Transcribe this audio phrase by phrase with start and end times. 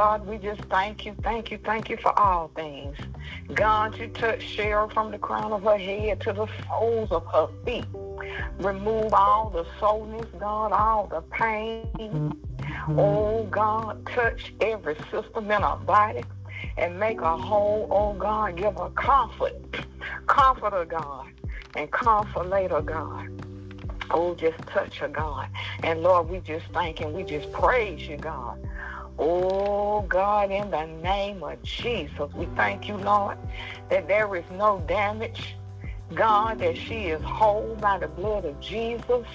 [0.00, 2.96] God, we just thank you, thank you, thank you for all things.
[3.52, 7.48] God, you touch Cheryl from the crown of her head to the soles of her
[7.66, 7.84] feet.
[8.60, 12.32] Remove all the soreness, God, all the pain.
[12.96, 16.24] Oh, God, touch every system in her body
[16.78, 17.86] and make her whole.
[17.90, 19.52] Oh, God, give her comfort.
[20.26, 21.26] Comfort her, God,
[21.76, 23.28] and consolate her, God.
[24.12, 25.48] Oh, just touch her, God.
[25.82, 28.56] And Lord, we just thank and we just praise you, God.
[29.22, 33.36] Oh, God, in the name of Jesus, we thank you, Lord,
[33.90, 35.56] that there is no damage.
[36.14, 39.26] God, that she is whole by the blood of Jesus.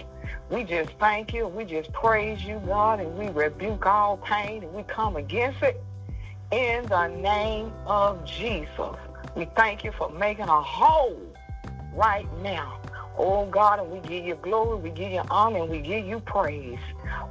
[0.50, 1.48] We just thank you.
[1.48, 5.82] We just praise you, God, and we rebuke all pain and we come against it
[6.52, 8.98] in the name of Jesus.
[9.36, 11.22] We thank you for making her whole
[11.94, 12.80] right now.
[13.18, 16.20] Oh God, and we give you glory, we give you honor, and we give you
[16.20, 16.80] praise.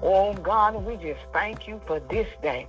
[0.02, 2.66] Oh God, and we just thank you for this day.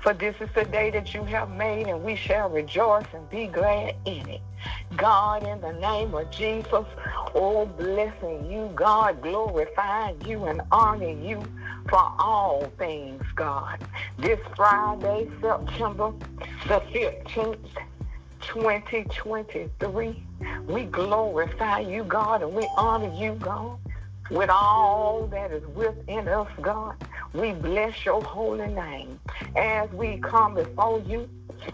[0.00, 3.46] For this is the day that you have made, and we shall rejoice and be
[3.46, 4.40] glad in it.
[4.96, 6.86] God, in the name of Jesus,
[7.34, 11.42] oh, blessing you, God, glorifying you and honoring you
[11.88, 13.78] for all things, God.
[14.18, 16.12] This Friday, September
[16.68, 17.58] the 15th,
[18.40, 20.24] 2023.
[20.66, 23.78] We glorify you, God, and we honor you, God,
[24.30, 26.94] with all that is within us, God.
[27.34, 29.18] We bless your holy name
[29.56, 31.28] as we come before you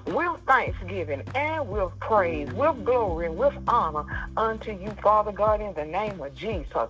[0.07, 4.05] with thanksgiving and with praise, with glory, and with honor
[4.37, 6.89] unto you, Father God, in the name of Jesus.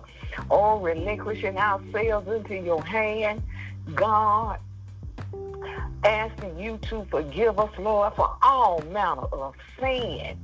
[0.49, 3.43] All relinquishing ourselves into your hand,
[3.95, 4.59] God,
[6.03, 10.37] asking you to forgive us, Lord, for all manner of sin.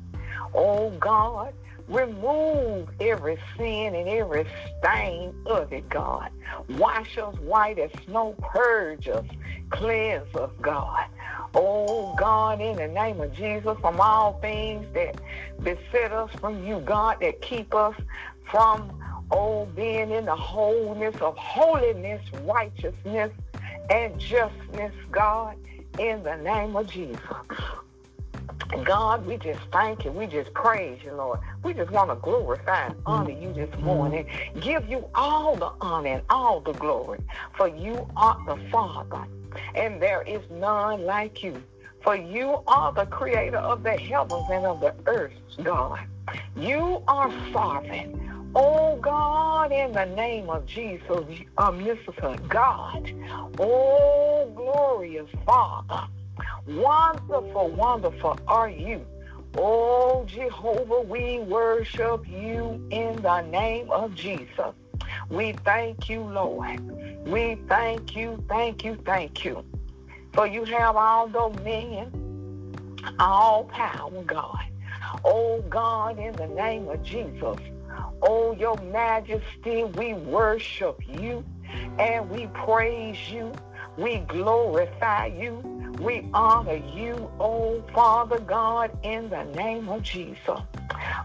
[0.54, 1.54] Oh God,
[1.88, 4.46] remove every sin and every
[4.80, 6.30] stain of it, God.
[6.70, 9.26] Wash us white as snow, purge us,
[9.70, 11.06] cleanse us, God.
[11.54, 15.22] Oh God, in the name of Jesus, from all things that
[15.64, 17.96] beset us from you, God, that keep us
[18.44, 18.92] from
[19.32, 23.32] oh being in the wholeness of holiness, righteousness,
[23.90, 25.56] and justness, God,
[26.00, 27.20] in the name of Jesus.
[28.84, 30.12] God, we just thank you.
[30.12, 31.40] We just praise you, Lord.
[31.64, 34.26] We just want to glorify and honor you this morning.
[34.60, 37.20] Give you all the honor and all the glory.
[37.58, 39.26] For you are the Father,
[39.76, 41.62] and there is none like you.
[42.02, 45.34] For you are the creator of the heavens and of the earth,
[45.64, 46.00] God.
[46.56, 48.52] You are sovereign.
[48.56, 51.24] Oh God, in the name of Jesus, uh,
[51.58, 53.12] omniscient God.
[53.60, 56.08] Oh glorious Father.
[56.68, 59.06] Wonderful, wonderful are you.
[59.58, 64.74] Oh Jehovah, we worship you in the name of Jesus.
[65.30, 66.82] We thank you, Lord.
[67.26, 69.64] We thank you, thank you, thank you.
[70.34, 72.12] For you have all dominion,
[73.20, 74.66] all power, God.
[75.24, 77.58] Oh God, in the name of Jesus.
[78.22, 81.44] Oh, your majesty, we worship you
[82.00, 83.52] and we praise you.
[83.98, 85.75] We glorify you.
[86.00, 90.60] We honor you, oh Father God, in the name of Jesus.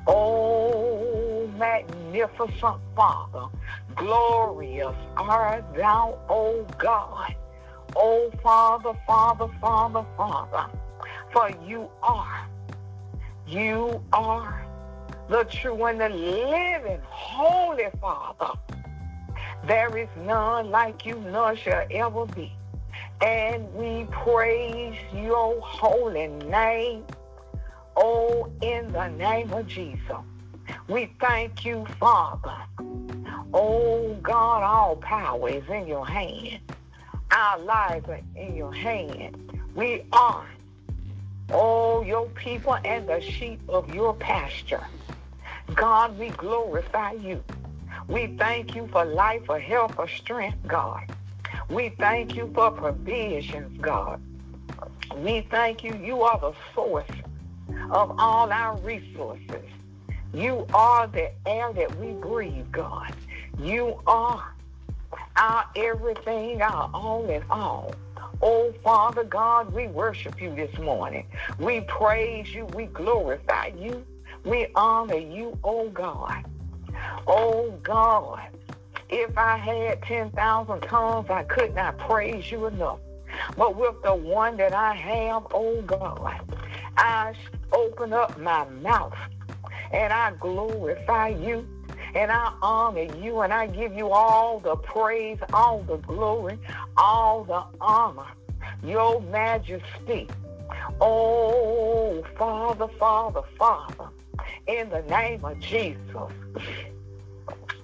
[0.07, 3.47] Oh, magnificent Father,
[3.97, 7.35] glorious art thou, oh God.
[7.97, 10.67] Oh, Father, Father, Father, Father,
[11.33, 12.49] for you are,
[13.49, 14.65] you are
[15.29, 18.59] the true and the living Holy Father.
[19.67, 22.53] There is none like you, none shall ever be.
[23.23, 27.05] And we praise your holy name.
[27.97, 30.17] Oh, in the name of Jesus.
[30.89, 32.57] We thank you, Father.
[33.53, 36.61] Oh, God, all power is in your hand.
[37.31, 39.37] Our lives are in your hand.
[39.75, 40.47] We are,
[41.51, 44.85] oh, your people and the sheep of your pasture.
[45.75, 47.43] God, we glorify you.
[48.09, 51.05] We thank you for life, for health, for strength, God.
[51.71, 54.21] We thank you for provisions, God.
[55.17, 55.95] We thank you.
[56.03, 57.09] You are the source
[57.91, 59.65] of all our resources.
[60.35, 63.15] You are the air that we breathe, God.
[63.59, 64.45] You are
[65.37, 67.95] our everything, our all in all.
[68.43, 71.27] Oh, Father God, we worship you this morning.
[71.59, 72.65] We praise you.
[72.67, 74.05] We glorify you.
[74.45, 76.45] We honor you, oh God.
[77.27, 78.41] Oh God,
[79.11, 82.99] if I had 10,000 tongues, I could not praise you enough.
[83.57, 86.41] But with the one that I have, oh God,
[86.97, 87.35] I
[87.73, 89.17] open up my mouth
[89.93, 91.67] and I glorify you
[92.15, 96.59] and I honor you and I give you all the praise, all the glory,
[96.97, 98.27] all the honor
[98.83, 100.29] your majesty.
[101.01, 104.09] Oh, Father, Father, Father,
[104.67, 106.33] in the name of Jesus.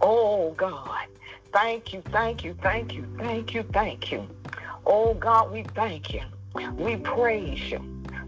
[0.01, 1.07] Oh, God,
[1.53, 4.29] thank you, thank you, thank you, thank you, thank you.
[4.85, 6.23] Oh, God, we thank you.
[6.79, 7.81] We praise you.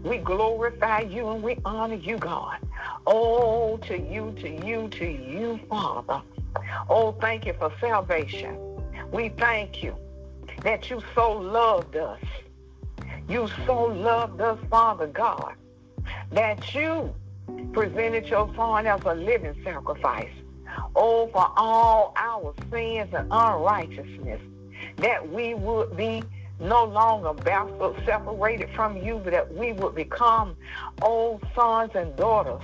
[0.03, 2.57] We glorify you and we honor you, God.
[3.05, 6.21] Oh, to you, to you, to you, Father.
[6.89, 8.57] Oh, thank you for salvation.
[9.11, 9.95] We thank you
[10.63, 12.21] that you so loved us.
[13.27, 15.53] You so loved us, Father God,
[16.31, 17.13] that you
[17.73, 20.31] presented your son as a living sacrifice.
[20.95, 24.41] Oh, for all our sins and unrighteousness,
[24.97, 26.23] that we would be
[26.59, 30.55] no longer bastards separated from you, but that we would become
[31.01, 32.61] old sons and daughters.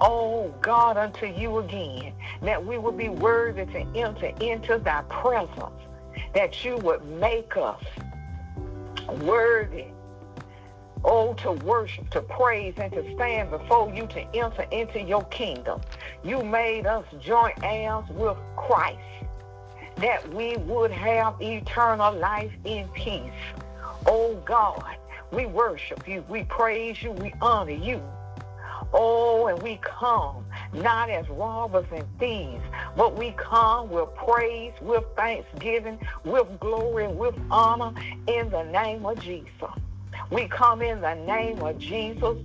[0.00, 2.12] Oh God, unto you again,
[2.42, 5.82] that we would be worthy to enter into thy presence,
[6.34, 7.82] that you would make us
[9.22, 9.86] worthy
[11.04, 15.80] Oh, to worship, to praise, and to stand before you to enter into your kingdom.
[16.24, 18.98] You made us joint heirs with Christ
[19.96, 23.32] that we would have eternal life in peace.
[24.06, 24.96] Oh God,
[25.32, 28.02] we worship you, we praise you, we honor you.
[28.92, 32.62] Oh, and we come not as robbers and thieves,
[32.96, 37.92] but we come with praise, with thanksgiving, with glory, with honor
[38.26, 39.50] in the name of Jesus.
[40.30, 42.36] We come in the name of Jesus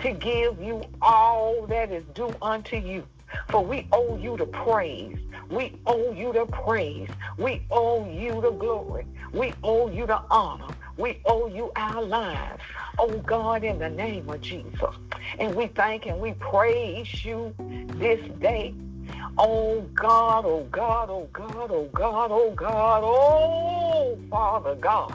[0.00, 3.06] to give you all that is due unto you.
[3.48, 5.18] For we owe you the praise.
[5.50, 7.08] We owe you the praise.
[7.38, 9.06] We owe you the glory.
[9.32, 10.68] We owe you the honor.
[10.96, 12.62] We owe you our lives.
[12.98, 14.94] Oh God, in the name of Jesus.
[15.38, 17.54] And we thank and we praise you
[17.94, 18.74] this day.
[19.38, 25.14] Oh God, oh God, oh God, oh God, oh God, oh Father God.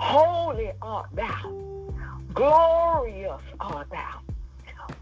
[0.00, 1.52] Holy art thou.
[2.32, 4.20] Glorious art thou.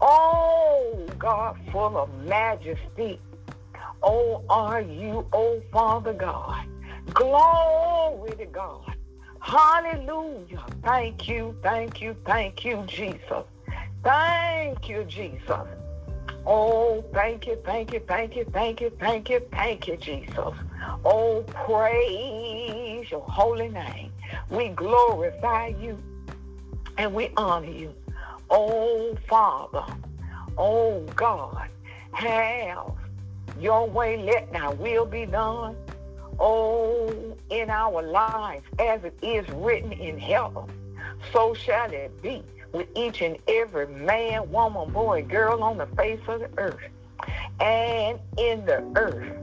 [0.01, 3.21] Oh God, full of majesty.
[4.03, 6.65] Oh, are you, oh Father God.
[7.13, 8.93] Glory to God.
[9.39, 10.65] Hallelujah.
[10.83, 13.45] Thank you, thank you, thank you, Jesus.
[14.03, 15.67] Thank you, Jesus.
[16.45, 20.53] Oh, thank you, thank you, thank you, thank you, thank you, thank you, Jesus.
[21.05, 24.11] Oh, praise your holy name.
[24.49, 26.01] We glorify you
[26.97, 27.93] and we honor you.
[28.49, 29.85] Oh, Father,
[30.57, 31.69] oh, God,
[32.11, 32.93] have
[33.59, 34.17] your way.
[34.17, 35.75] Let thy will be done.
[36.39, 40.63] Oh, in our lives as it is written in heaven,
[41.33, 42.41] so shall it be
[42.71, 46.79] with each and every man, woman, boy, girl on the face of the earth
[47.59, 49.37] and in the earth.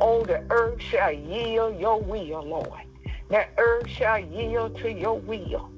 [0.00, 2.80] Oh, the earth shall yield your will, Lord.
[3.32, 5.70] The earth shall yield to your will.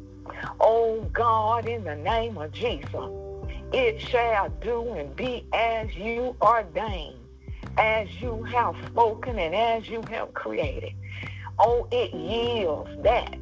[0.59, 2.91] Oh, God, in the name of Jesus,
[3.73, 7.21] it shall do and be as you ordained,
[7.79, 10.95] as you have spoken and as you have created.
[11.61, 13.39] Oh, it yields that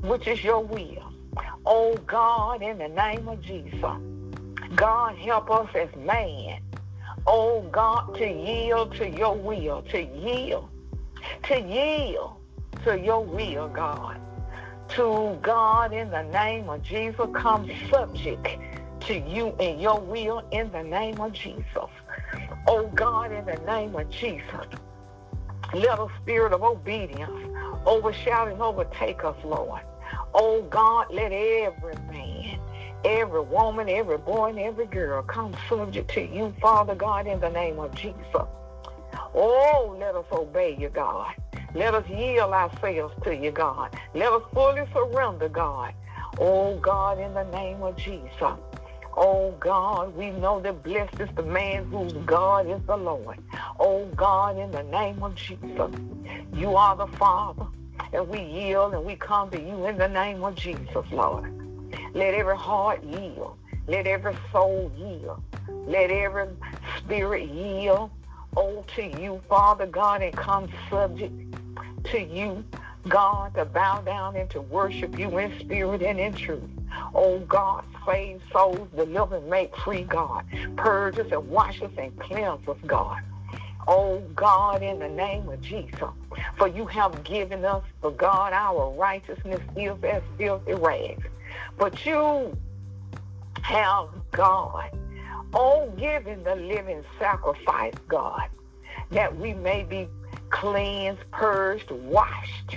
[0.00, 1.12] which is your will.
[1.66, 3.78] Oh, God, in the name of Jesus,
[4.74, 6.62] God, help us as man
[7.26, 10.68] oh God, to yield to your will, to yield,
[11.44, 12.38] to yield
[12.84, 14.20] to your will, God.
[14.90, 18.48] To God, in the name of Jesus, come subject
[19.00, 21.90] to you and your will in the name of Jesus.
[22.66, 24.66] Oh God, in the name of Jesus,
[25.72, 27.30] let a spirit of obedience
[27.86, 29.82] overshadow and overtake us, Lord.
[30.34, 32.60] Oh God, let every man
[33.04, 37.50] every woman, every boy, and every girl come subject to you, Father God, in the
[37.50, 38.16] name of Jesus.
[39.34, 41.34] Oh, let us obey you, God.
[41.74, 43.90] Let us yield ourselves to you, God.
[44.14, 45.92] Let us fully surrender, God.
[46.38, 48.30] Oh, God, in the name of Jesus.
[49.16, 53.38] Oh, God, we know that blessed is the man whose God is the Lord.
[53.80, 55.90] Oh, God, in the name of Jesus.
[56.54, 57.66] You are the Father,
[58.12, 61.50] and we yield and we come to you in the name of Jesus, Lord.
[62.14, 63.56] Let every heart yield.
[63.88, 65.42] Let every soul yield.
[65.86, 66.48] Let every
[66.98, 68.10] spirit yield.
[68.56, 71.43] Oh, to you, Father God, and come subject
[72.14, 72.64] to you,
[73.08, 76.62] God, to bow down and to worship you in spirit and in truth.
[77.12, 80.44] Oh, God, save souls, deliver, make free, God.
[80.76, 83.20] Purge us and wash us and cleanse us, God.
[83.88, 85.98] Oh, God, in the name of Jesus.
[86.56, 91.26] For you have given us, for God, our righteousness is as filthy rags.
[91.76, 92.56] But you
[93.62, 94.96] have God.
[95.52, 98.48] Oh, giving the living sacrifice, God,
[99.10, 100.08] that we may be
[100.54, 102.76] cleansed, purged, washed.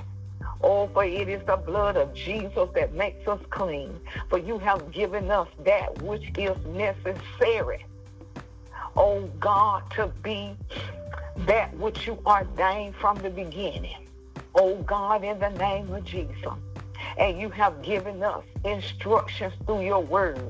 [0.63, 3.99] Oh, for it is the blood of Jesus that makes us clean.
[4.29, 7.85] For you have given us that which is necessary.
[8.95, 10.55] Oh God, to be
[11.45, 14.07] that which you ordained from the beginning.
[14.55, 16.35] Oh God, in the name of Jesus.
[17.19, 20.41] And you have given us instructions through your word.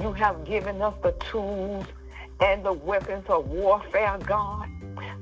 [0.00, 1.86] You have given us the tools
[2.40, 4.68] and the weapons of warfare, God,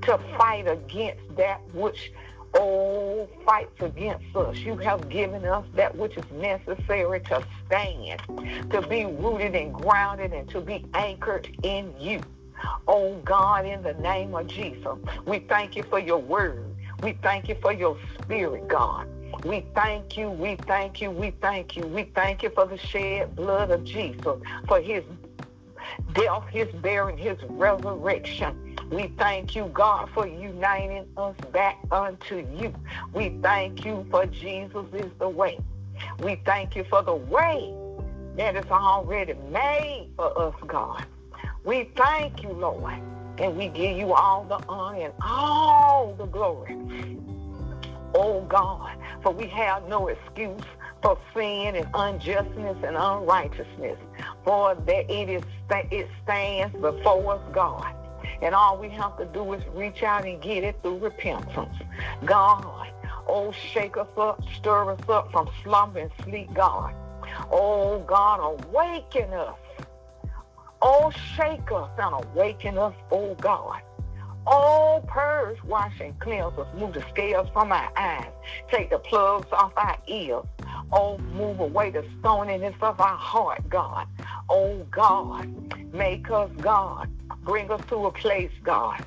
[0.03, 2.13] to fight against that which
[2.55, 4.57] oh, fights against us.
[4.59, 8.21] You have given us that which is necessary to stand,
[8.71, 12.21] to be rooted and grounded, and to be anchored in you.
[12.87, 16.65] Oh God, in the name of Jesus, we thank you for your word.
[17.03, 19.07] We thank you for your spirit, God.
[19.45, 21.87] We thank you, we thank you, we thank you.
[21.87, 25.03] We thank you for the shed blood of Jesus, for his
[26.13, 28.70] death, his bearing, his resurrection.
[28.91, 32.75] We thank you, God, for uniting us back unto you.
[33.15, 35.61] We thank you for Jesus is the way.
[36.19, 37.73] We thank you for the way
[38.37, 41.05] that is already made for us, God.
[41.65, 43.01] We thank you, Lord,
[43.39, 46.77] and we give you all the honor and all the glory.
[48.15, 50.63] Oh God, for we have no excuse
[51.01, 53.99] for sin and unjustness and unrighteousness,
[54.45, 57.95] for that it is it stands before us, God.
[58.43, 61.77] And all we have to do is reach out and get it through repentance.
[62.25, 62.93] God,
[63.29, 66.95] oh, shake us up, stir us up from slumber and sleep, God.
[67.51, 69.59] Oh, God, awaken us.
[70.83, 73.83] Oh, shake us and awaken us, oh, God.
[74.47, 76.67] Oh, purge, wash, and cleanse us.
[76.75, 78.33] Move the scales from our eyes.
[78.71, 80.45] Take the plugs off our ears.
[80.93, 84.07] Oh, move away the stoniness of our heart, God.
[84.49, 85.49] Oh, God,
[85.93, 87.09] make us, God,
[87.43, 89.05] Bring us to a place, God,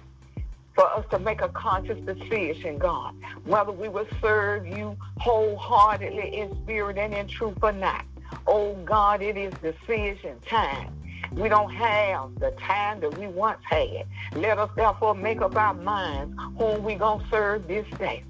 [0.73, 3.15] for us to make a conscious decision, God,
[3.45, 8.05] whether we will serve you wholeheartedly in spirit and in truth or not.
[8.47, 10.99] Oh, God, it is decision time.
[11.33, 14.05] We don't have the time that we once had.
[14.35, 18.23] Let us therefore make up our minds whom we going to serve this day.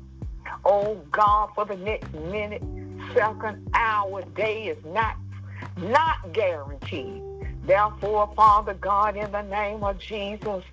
[0.66, 2.62] Oh, God, for the next minute,
[3.14, 5.16] second, hour, day is not,
[5.78, 7.22] not guaranteed.
[7.66, 10.64] Therefore, Father God, in the name of Jesus,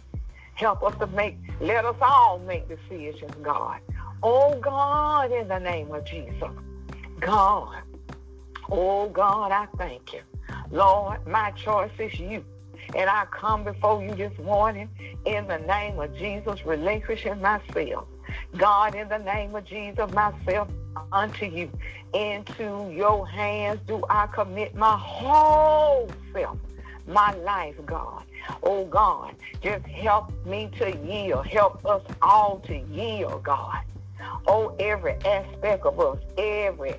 [0.54, 3.80] help us to make, let us all make decisions, God.
[4.22, 6.50] Oh God, in the name of Jesus.
[7.20, 7.82] God,
[8.70, 10.20] oh God, I thank you.
[10.70, 12.44] Lord, my choice is you.
[12.94, 14.88] And I come before you this morning
[15.24, 18.06] in the name of Jesus, relinquishing myself.
[18.56, 20.68] God, in the name of Jesus, myself
[21.12, 21.70] unto you.
[22.12, 26.58] Into your hands do I commit my whole self
[27.06, 28.24] my life, God.
[28.62, 31.46] Oh, God, just help me to yield.
[31.46, 33.80] Help us all to yield, God.
[34.46, 36.94] Oh, every aspect of us, every,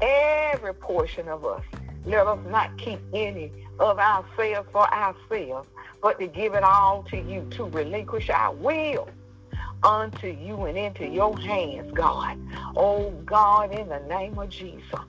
[0.00, 1.62] every portion of us.
[2.04, 5.68] Let us not keep any of ourselves for ourselves,
[6.02, 9.08] but to give it all to you, to relinquish our will
[9.84, 12.38] unto you and into your hands, God.
[12.76, 15.00] Oh, God, in the name of Jesus,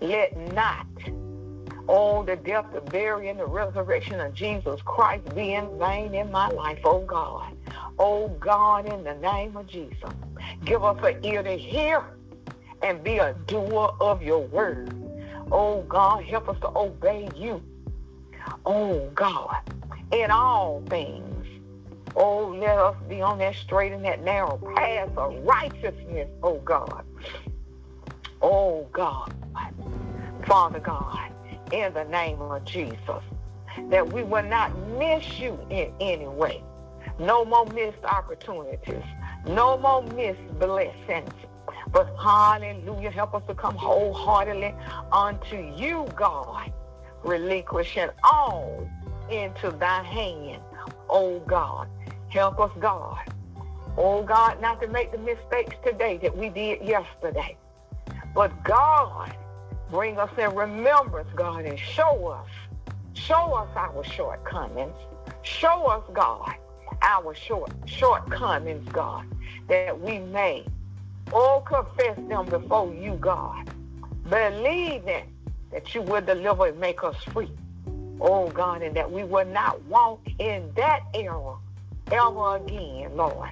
[0.00, 0.86] let not
[1.90, 6.30] Oh, the death, the burial, and the resurrection of Jesus Christ be in vain in
[6.30, 7.56] my life, oh God.
[7.98, 10.10] Oh God, in the name of Jesus,
[10.66, 12.04] give us an ear to hear
[12.82, 14.92] and be a doer of your word.
[15.50, 17.62] Oh God, help us to obey you.
[18.66, 19.56] Oh God,
[20.12, 21.37] in all things.
[22.20, 27.04] Oh, let us be on that straight and that narrow path of righteousness, oh God.
[28.42, 29.32] Oh God,
[30.44, 31.32] Father God
[31.72, 33.22] in the name of Jesus.
[33.90, 36.62] That we will not miss you in any way.
[37.18, 39.02] No more missed opportunities.
[39.46, 41.30] No more missed blessings.
[41.92, 44.74] But hallelujah, help us to come wholeheartedly
[45.12, 46.72] unto you, God,
[47.24, 48.88] relinquishing all
[49.30, 50.62] into thy hand,
[51.08, 51.88] oh God.
[52.28, 53.18] Help us, God.
[53.96, 57.56] Oh God, not to make the mistakes today that we did yesterday.
[58.34, 59.34] But God,
[59.90, 62.48] Bring us in remembrance, God, and show us,
[63.14, 64.94] show us our shortcomings.
[65.42, 66.54] Show us, God,
[67.00, 69.24] our short shortcomings, God,
[69.68, 70.66] that we may
[71.32, 73.70] all confess them before you, God,
[74.28, 75.32] believing
[75.72, 77.50] that you will deliver and make us free.
[78.20, 81.56] Oh God, and that we will not walk in that error
[82.12, 83.50] ever again, Lord.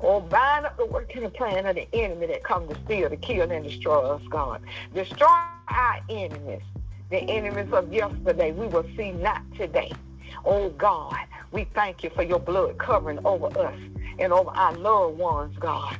[0.00, 3.08] Oh, bind up the work and the plan of the enemy that comes to steal,
[3.08, 4.60] to kill, and destroy us, God.
[4.94, 5.28] Destroy
[5.68, 6.62] our enemies,
[7.10, 9.92] the enemies of yesterday, we will see not today.
[10.44, 11.16] Oh God,
[11.52, 13.78] we thank you for your blood covering over us
[14.18, 15.96] and over our loved ones, God.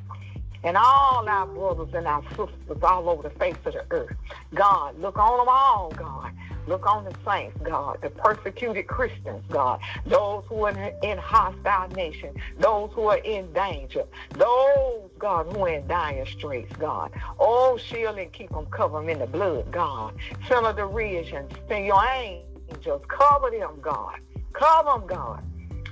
[0.65, 4.17] and all our brothers and our sisters all over the face of the earth.
[4.55, 6.33] God, look on them all, God.
[6.67, 12.35] Look on the saints, God, the persecuted Christians, God, those who are in hostile nation,
[12.59, 17.11] those who are in danger, those, God, who are in dire straits, God.
[17.41, 20.15] Oh, shield and keep them covered in the blood, God.
[20.49, 24.21] Send of the region, send your angels, cover them, God.
[24.53, 25.43] Cover them, God.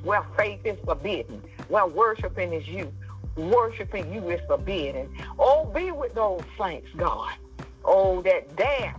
[0.05, 2.93] Where faith is forbidden, where worshiping is you,
[3.37, 5.13] worshiping you is forbidden.
[5.39, 7.33] Oh, be with those saints, God.
[7.85, 8.95] Oh, that dare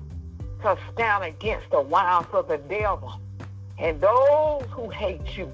[0.61, 3.19] to stand against the wiles of the devil.
[3.77, 5.51] And those who hate you,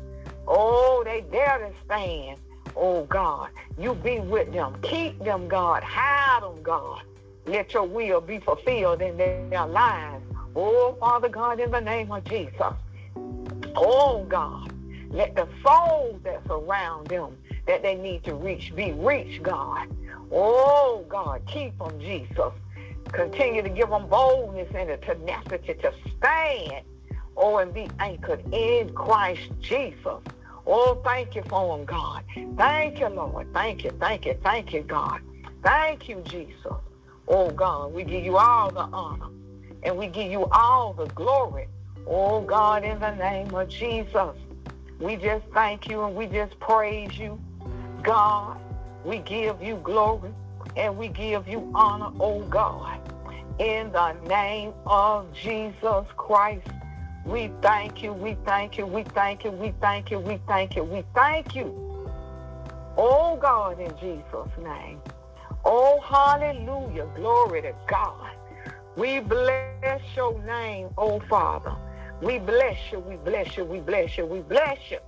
[0.47, 2.39] oh, they dare to stand.
[2.75, 4.75] Oh, God, you be with them.
[4.81, 5.83] Keep them, God.
[5.83, 7.01] Hide them, God.
[7.45, 10.23] Let your will be fulfilled in their lives.
[10.55, 12.73] Oh, Father God, in the name of Jesus.
[13.75, 14.73] Oh, God,
[15.09, 17.37] let the souls that surround them
[17.67, 19.87] that they need to reach be reached, God.
[20.31, 22.51] Oh, God, keep them, Jesus.
[23.11, 26.83] Continue to give them boldness and the tenacity to stand,
[27.35, 30.21] oh, and be anchored in Christ Jesus.
[30.65, 32.23] Oh, thank you for them, God.
[32.57, 33.47] Thank you, Lord.
[33.53, 35.21] Thank you, thank you, thank you, God.
[35.63, 36.73] Thank you, Jesus.
[37.27, 39.27] Oh, God, we give you all the honor
[39.83, 41.67] and we give you all the glory.
[42.05, 44.35] Oh, God, in the name of Jesus,
[44.99, 47.39] we just thank you and we just praise you.
[48.01, 48.57] God,
[49.03, 50.33] we give you glory
[50.77, 52.99] and we give you honor, oh God.
[53.59, 56.67] In the name of Jesus Christ,
[57.25, 60.83] we thank you, we thank you, we thank you, we thank you, we thank you,
[60.83, 61.75] we thank you.
[62.95, 65.01] Oh God, in Jesus' name.
[65.65, 67.07] Oh, hallelujah.
[67.15, 68.31] Glory to God.
[68.95, 71.75] We bless your name, oh Father.
[72.21, 74.99] We bless you, we bless you, we bless you, we bless you.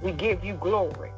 [0.00, 1.10] We give you glory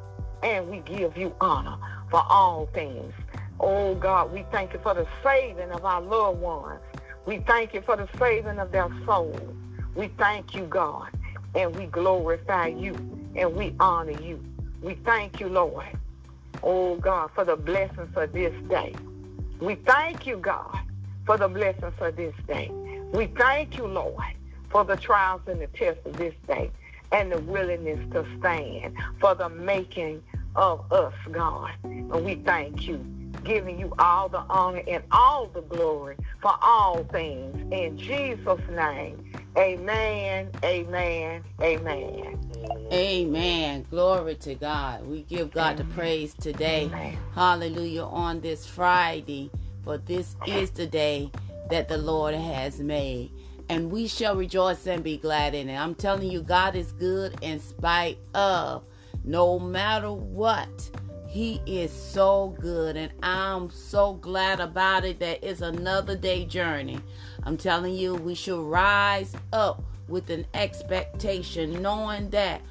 [0.43, 1.77] and we give you honor
[2.11, 3.13] for all things.
[3.59, 6.81] Oh God, we thank you for the saving of our loved ones.
[7.25, 9.39] We thank you for the saving of their souls.
[9.95, 11.09] We thank you, God,
[11.55, 12.93] and we glorify you
[13.35, 14.43] and we honor you.
[14.81, 15.85] We thank you, Lord.
[16.61, 18.93] Oh God, for the blessings of this day.
[19.59, 20.79] We thank you, God,
[21.25, 22.69] for the blessings of this day.
[23.13, 24.23] We thank you, Lord,
[24.69, 26.71] for the trials and the tests of this day
[27.11, 30.21] and the willingness to stand for the making
[30.55, 31.71] of us, God.
[31.83, 33.03] And we thank you
[33.43, 37.55] giving you all the honor and all the glory for all things.
[37.71, 42.39] In Jesus' name, amen, amen, amen.
[42.91, 43.85] Amen.
[43.89, 45.05] Glory to God.
[45.07, 45.87] We give God amen.
[45.87, 46.85] the praise today.
[46.85, 47.17] Amen.
[47.33, 48.03] Hallelujah.
[48.03, 49.49] On this Friday,
[49.83, 51.31] for this is the day
[51.69, 53.31] that the Lord has made.
[53.69, 55.75] And we shall rejoice and be glad in it.
[55.75, 58.83] I'm telling you, God is good in spite of
[59.23, 60.91] no matter what.
[61.35, 66.97] He is so good, and I'm so glad about it that it's another day journey.
[67.43, 72.61] I'm telling you, we should rise up with an expectation, knowing that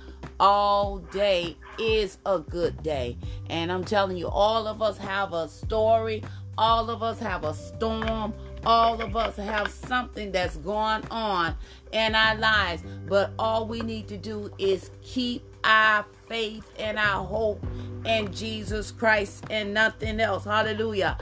[0.40, 3.18] all day is a good day.
[3.50, 6.22] And I'm telling you, all of us have a story,
[6.56, 8.32] all of us have a storm,
[8.64, 11.54] all of us have something that's going on
[11.92, 12.82] in our lives.
[13.06, 17.62] But all we need to do is keep our faith and our hope
[18.04, 20.44] in Jesus Christ and nothing else.
[20.44, 21.18] Hallelujah.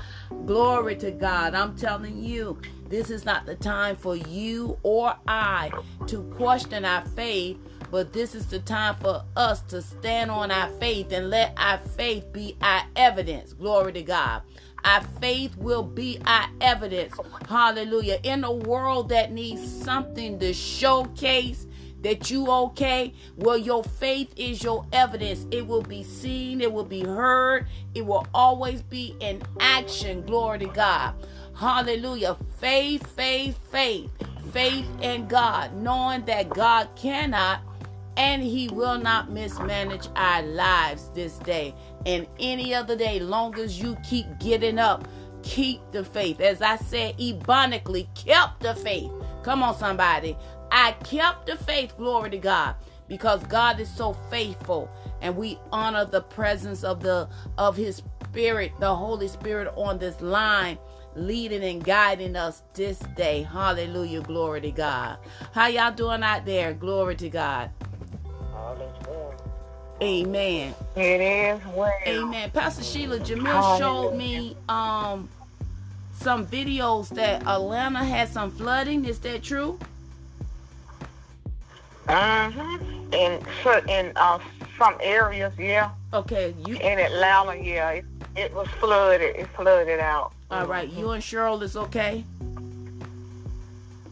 [0.47, 1.55] Glory to God.
[1.55, 5.71] I'm telling you, this is not the time for you or I
[6.07, 7.59] to question our faith,
[7.91, 11.79] but this is the time for us to stand on our faith and let our
[11.79, 13.53] faith be our evidence.
[13.53, 14.43] Glory to God.
[14.85, 17.15] Our faith will be our evidence.
[17.49, 18.19] Hallelujah.
[18.25, 21.67] In a world that needs something to showcase
[22.03, 23.15] that you okay?
[23.37, 25.47] Well your faith is your evidence.
[25.51, 26.61] It will be seen.
[26.61, 27.67] It will be heard.
[27.95, 30.23] It will always be in action.
[30.23, 31.15] Glory to god.
[31.55, 32.37] Hallelujah.
[32.59, 34.11] Faith faith faith.
[34.53, 37.61] Faith in god knowing that god cannot
[38.17, 43.81] and he will not mismanage our lives this day and any other day long as
[43.81, 45.09] you keep getting up
[45.43, 46.41] keep the faith.
[46.41, 49.11] As i said ebonically kept the faith.
[49.43, 50.37] Come on somebody
[50.73, 56.07] I kept the faith, glory to God, because God is so faithful and we honor
[56.07, 60.79] the presence of the of his spirit, the Holy Spirit on this line
[61.15, 63.43] leading and guiding us this day.
[63.43, 64.23] Hallelujah.
[64.23, 65.19] Glory to God.
[65.53, 66.73] How y'all doing out there?
[66.73, 67.71] Glory to God.
[70.01, 70.75] Amen.
[70.97, 71.93] It is well.
[72.07, 72.51] Amen.
[72.51, 75.29] Pastor Sheila, Jamil showed me um
[76.13, 79.05] some videos that Atlanta had some flooding.
[79.05, 79.79] Is that true?
[82.07, 83.15] Mm-hmm.
[83.15, 83.41] In
[83.89, 84.39] in uh,
[84.79, 85.91] some areas, yeah.
[86.13, 88.01] Okay, you in Atlanta, yeah.
[88.37, 89.37] it was flooded.
[89.37, 90.33] It flooded out.
[90.51, 92.25] All right, you and Cheryl is okay.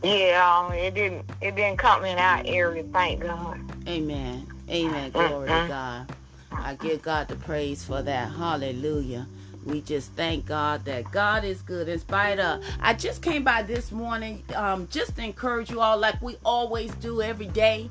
[0.03, 1.29] Yeah, um, it didn't.
[1.41, 2.85] It didn't come in our area.
[2.85, 3.61] Thank God.
[3.87, 4.47] Amen.
[4.69, 5.11] Amen.
[5.11, 6.13] Glory to God.
[6.53, 8.33] I give God the praise for that.
[8.33, 9.27] Hallelujah.
[9.65, 12.63] We just thank God that God is good in spite of.
[12.81, 16.91] I just came by this morning um, just to encourage you all, like we always
[16.97, 17.91] do every day.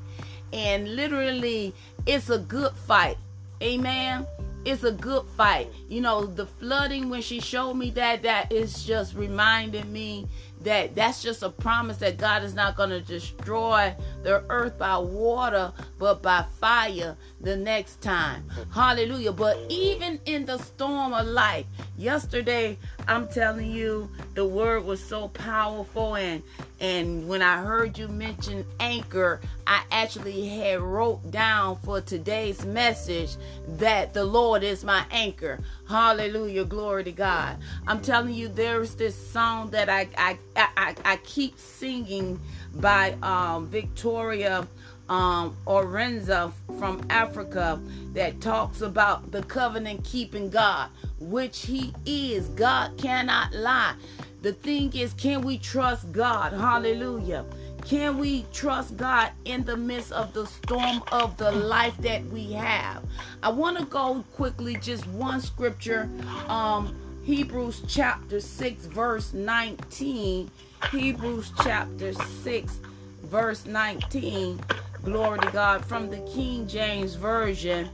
[0.52, 1.72] And literally,
[2.06, 3.18] it's a good fight.
[3.62, 4.26] Amen.
[4.64, 5.72] It's a good fight.
[5.88, 10.26] You know, the flooding when she showed me that, that is just reminding me
[10.62, 14.98] that that's just a promise that God is not going to destroy the earth by
[14.98, 18.44] water, but by fire the next time.
[18.72, 19.32] Hallelujah.
[19.32, 25.28] But even in the storm of life, yesterday, I'm telling you, the word was so
[25.28, 26.42] powerful and
[26.80, 33.36] and when I heard you mention anchor, I actually had wrote down for today's message
[33.68, 35.60] that the Lord is my anchor.
[35.90, 36.66] Hallelujah.
[36.66, 37.58] Glory to God.
[37.88, 42.40] I'm telling you, there's this song that I I I, I keep singing
[42.76, 44.68] by um, Victoria
[45.08, 47.82] um, Orenze from Africa
[48.14, 52.50] that talks about the covenant keeping God, which He is.
[52.50, 53.96] God cannot lie.
[54.42, 56.52] The thing is, can we trust God?
[56.52, 57.46] Hallelujah.
[57.84, 62.52] Can we trust God in the midst of the storm of the life that we
[62.52, 63.02] have?
[63.42, 66.08] I want to go quickly, just one scripture.
[66.48, 70.50] Um, Hebrews chapter 6, verse 19.
[70.90, 72.80] Hebrews chapter 6,
[73.24, 74.60] verse 19.
[75.02, 75.84] Glory to God.
[75.84, 77.88] From the King James Version,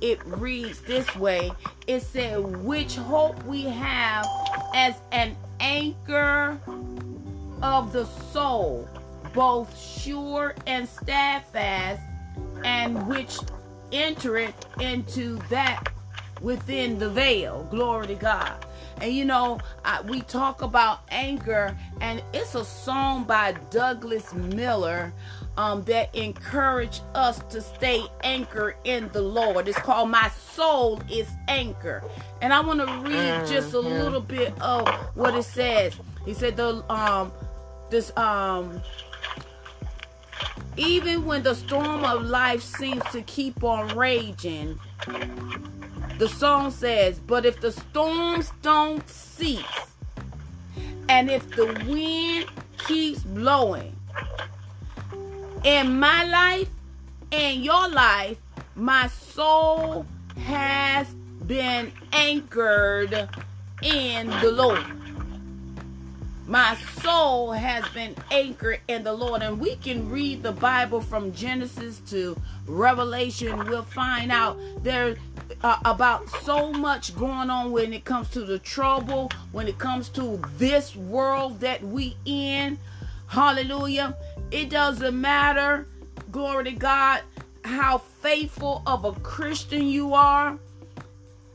[0.00, 1.50] it reads this way
[1.86, 4.26] It said, Which hope we have
[4.74, 6.58] as an anchor
[7.62, 8.88] of the soul,
[9.38, 12.02] both sure and steadfast,
[12.64, 13.38] and which
[13.92, 15.92] entereth into that
[16.40, 17.64] within the veil.
[17.70, 18.66] Glory to God.
[19.00, 25.12] And you know, I, we talk about anchor, and it's a song by Douglas Miller
[25.56, 29.68] um, that encourage us to stay anchored in the Lord.
[29.68, 32.02] It's called My Soul is Anchor.
[32.42, 34.02] And I want to read just a mm-hmm.
[34.02, 35.94] little bit of what it says.
[36.24, 37.30] He said the um
[37.88, 38.82] this um
[40.76, 44.78] even when the storm of life seems to keep on raging,
[46.18, 49.64] the song says, But if the storms don't cease,
[51.08, 52.46] and if the wind
[52.78, 53.94] keeps blowing,
[55.64, 56.68] in my life
[57.32, 58.38] and your life,
[58.74, 61.08] my soul has
[61.46, 63.28] been anchored
[63.82, 64.97] in the Lord.
[66.48, 69.42] My soul has been anchored in the Lord.
[69.42, 73.66] And we can read the Bible from Genesis to Revelation.
[73.66, 75.16] We'll find out there
[75.62, 80.08] uh, about so much going on when it comes to the trouble, when it comes
[80.10, 82.78] to this world that we in.
[83.26, 84.16] Hallelujah.
[84.50, 85.86] It doesn't matter,
[86.32, 87.20] glory to God,
[87.62, 90.58] how faithful of a Christian you are.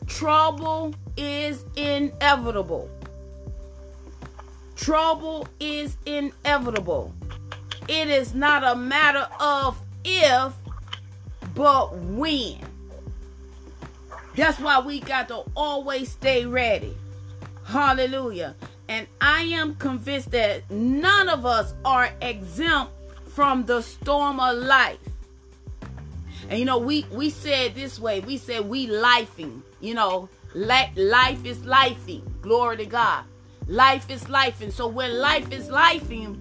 [0.06, 2.92] Trouble is inevitable.
[4.76, 7.14] Trouble is inevitable.
[7.88, 10.54] It is not a matter of if,
[11.54, 12.60] but when.
[14.36, 16.96] That's why we got to always stay ready.
[17.66, 18.56] Hallelujah.
[18.88, 22.92] And I am convinced that none of us are exempt
[23.28, 24.98] from the storm of life.
[26.50, 28.20] And you know, we we said this way.
[28.20, 29.62] We said we lifing.
[29.80, 32.24] You know, life is lifing.
[32.42, 33.24] Glory to God.
[33.68, 34.62] Life is life.
[34.62, 36.38] And so when life is lifing,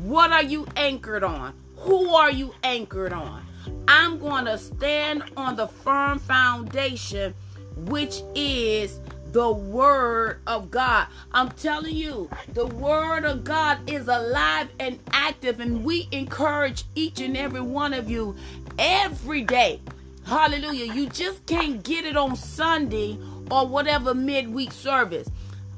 [0.00, 1.54] what are you anchored on?
[1.76, 3.44] Who are you anchored on?
[3.86, 7.34] I'm going to stand on the firm foundation,
[7.76, 9.00] which is
[9.32, 11.06] the word of God.
[11.32, 17.20] I'm telling you, the word of God is alive and active, and we encourage each
[17.20, 18.36] and every one of you
[18.78, 19.80] every day.
[20.24, 20.92] Hallelujah.
[20.92, 23.18] You just can't get it on Sunday
[23.50, 25.30] or whatever midweek service.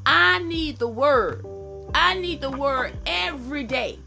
[0.06, 1.44] I need the word.
[1.94, 3.98] I need the word every day.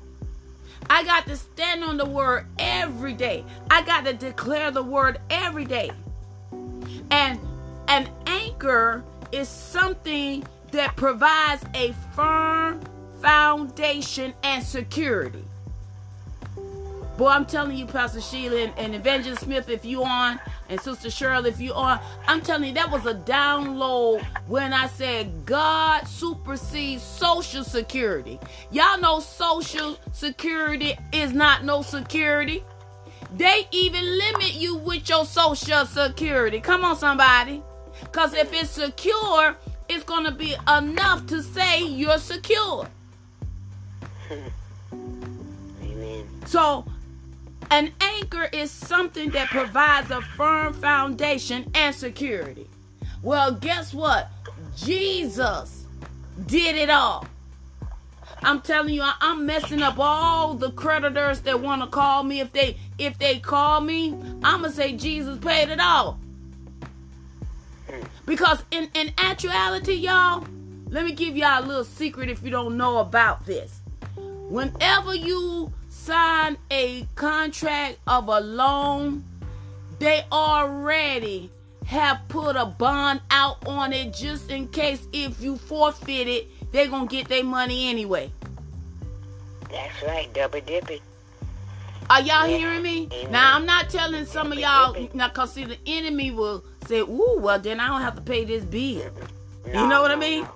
[0.90, 3.44] I got to stand on the word every day.
[3.70, 5.92] I got to declare the word every day.
[7.12, 7.40] And
[7.88, 12.82] an anchor is something that provides a firm
[13.22, 15.44] foundation and security.
[17.18, 21.10] Boy, I'm telling you, Pastor Sheila and, and Evangelist Smith, if you on, and Sister
[21.10, 26.08] Cheryl, if you are, I'm telling you, that was a download when I said God
[26.08, 28.40] supersedes social security.
[28.72, 32.64] Y'all know social security is not no security.
[33.36, 36.60] They even limit you with your social security.
[36.62, 37.62] Come on, somebody.
[38.02, 39.56] Because if it's secure,
[39.90, 42.88] it's going to be enough to say you're secure.
[44.94, 46.28] Amen.
[46.46, 46.86] So,
[47.74, 52.70] an anchor is something that provides a firm foundation and security.
[53.24, 54.30] Well, guess what?
[54.78, 55.88] Jesus
[56.46, 57.26] did it all.
[58.44, 62.42] I'm telling you, I'm messing up all the creditors that want to call me.
[62.42, 66.20] If they if they call me, I'ma say Jesus paid it all.
[68.28, 70.46] Because in, in actuality, y'all,
[70.90, 73.80] let me give y'all a little secret if you don't know about this.
[74.16, 75.74] Whenever you
[76.04, 79.24] sign a contract of a loan,
[80.00, 81.50] they already
[81.86, 86.88] have put a bond out on it just in case if you forfeit it, they're
[86.88, 88.30] going to get their money anyway.
[89.72, 91.00] That's right, double dipping.
[92.10, 92.58] Are y'all yeah.
[92.58, 93.08] hearing me?
[93.12, 93.32] Amen.
[93.32, 97.38] Now, I'm not telling some of y'all, now, because see, the enemy will say, ooh,
[97.40, 99.10] well, then I don't have to pay this bill.
[99.68, 100.48] No, you know what no, I mean?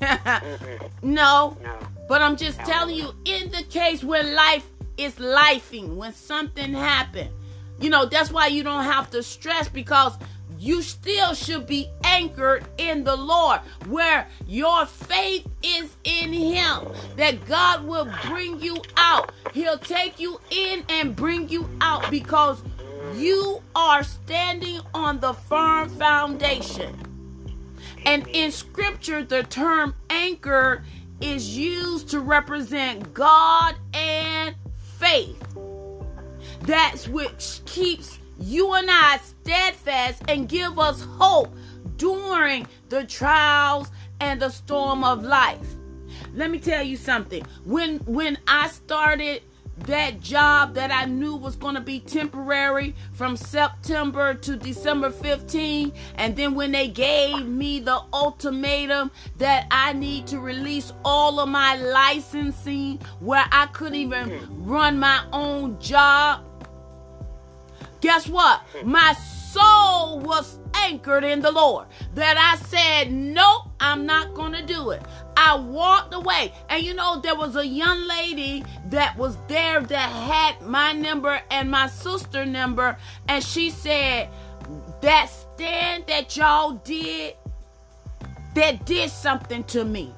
[1.02, 1.56] No.
[1.62, 1.78] no.
[2.08, 7.30] But I'm just telling you, in the case where life is lifing, when something happened,
[7.80, 10.16] you know, that's why you don't have to stress because
[10.58, 17.44] you still should be anchored in the Lord, where your faith is in Him, that
[17.46, 19.32] God will bring you out.
[19.52, 22.62] He'll take you in and bring you out because
[23.16, 26.96] you are standing on the firm foundation.
[28.04, 30.84] And in scripture, the term anchor
[31.20, 34.31] is used to represent God and
[35.02, 35.42] faith.
[36.60, 41.52] That's which keeps you and I steadfast and give us hope
[41.96, 45.74] during the trials and the storm of life.
[46.34, 47.44] Let me tell you something.
[47.64, 49.42] When when I started
[49.78, 55.92] that job that I knew was going to be temporary from September to December 15.
[56.16, 61.48] And then when they gave me the ultimatum that I need to release all of
[61.48, 66.44] my licensing, where I couldn't even run my own job,
[68.00, 68.62] guess what?
[68.84, 71.86] My soul was anchored in the Lord.
[72.14, 75.02] That I said, Nope, I'm not going to do it.
[75.36, 76.52] I walked away.
[76.68, 81.40] And you know, there was a young lady that was there that had my number
[81.50, 82.96] and my sister number.
[83.28, 84.28] And she said,
[85.00, 87.34] That stand that y'all did,
[88.54, 90.14] that did something to me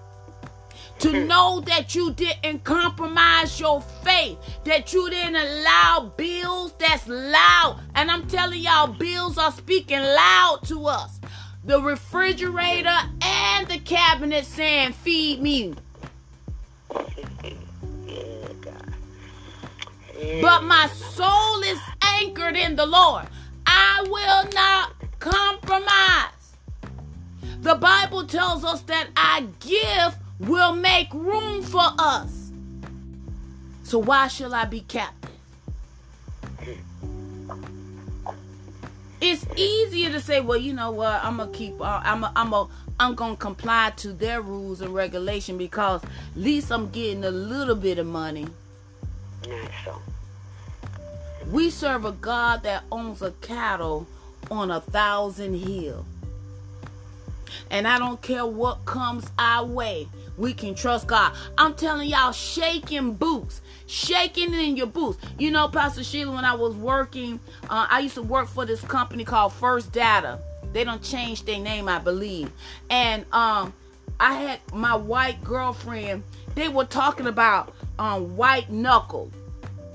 [1.01, 1.27] to hmm.
[1.27, 7.81] know that you didn't compromise your faith, that you didn't allow bills that's loud.
[7.95, 11.21] And I'm telling y'all, bills are speaking loud to us.
[11.67, 15.75] The refrigerator and the cabinet saying, Feed me.
[20.43, 23.27] But my soul is anchored in the Lord.
[23.67, 26.57] I will not compromise.
[27.61, 32.53] The Bible tells us that I give will make room for us.
[33.85, 35.34] So why shall I be captive?
[39.27, 41.25] It's easier to say, well, you know what?
[41.25, 41.81] I'm gonna keep.
[41.81, 42.25] Uh, I'm.
[42.25, 42.53] A, I'm.
[42.53, 42.69] A,
[43.01, 47.75] I'm gonna comply to their rules and regulation because at least I'm getting a little
[47.75, 48.47] bit of money.
[49.49, 49.99] Not so.
[51.51, 54.07] We serve a God that owns a cattle
[54.51, 56.05] on a thousand hill,
[57.71, 60.07] And I don't care what comes our way
[60.37, 61.35] we can trust God.
[61.59, 65.19] I'm telling y'all, shaking boots, shaking in your boots.
[65.39, 68.81] You know, Pastor Sheila, when I was working, uh, I used to work for this
[68.81, 70.41] company called First Data.
[70.73, 72.51] They don't change their name, I believe.
[72.91, 73.73] And um,
[74.19, 76.25] I had my white girlfriend.
[76.55, 79.31] They were talking about um, white knuckle.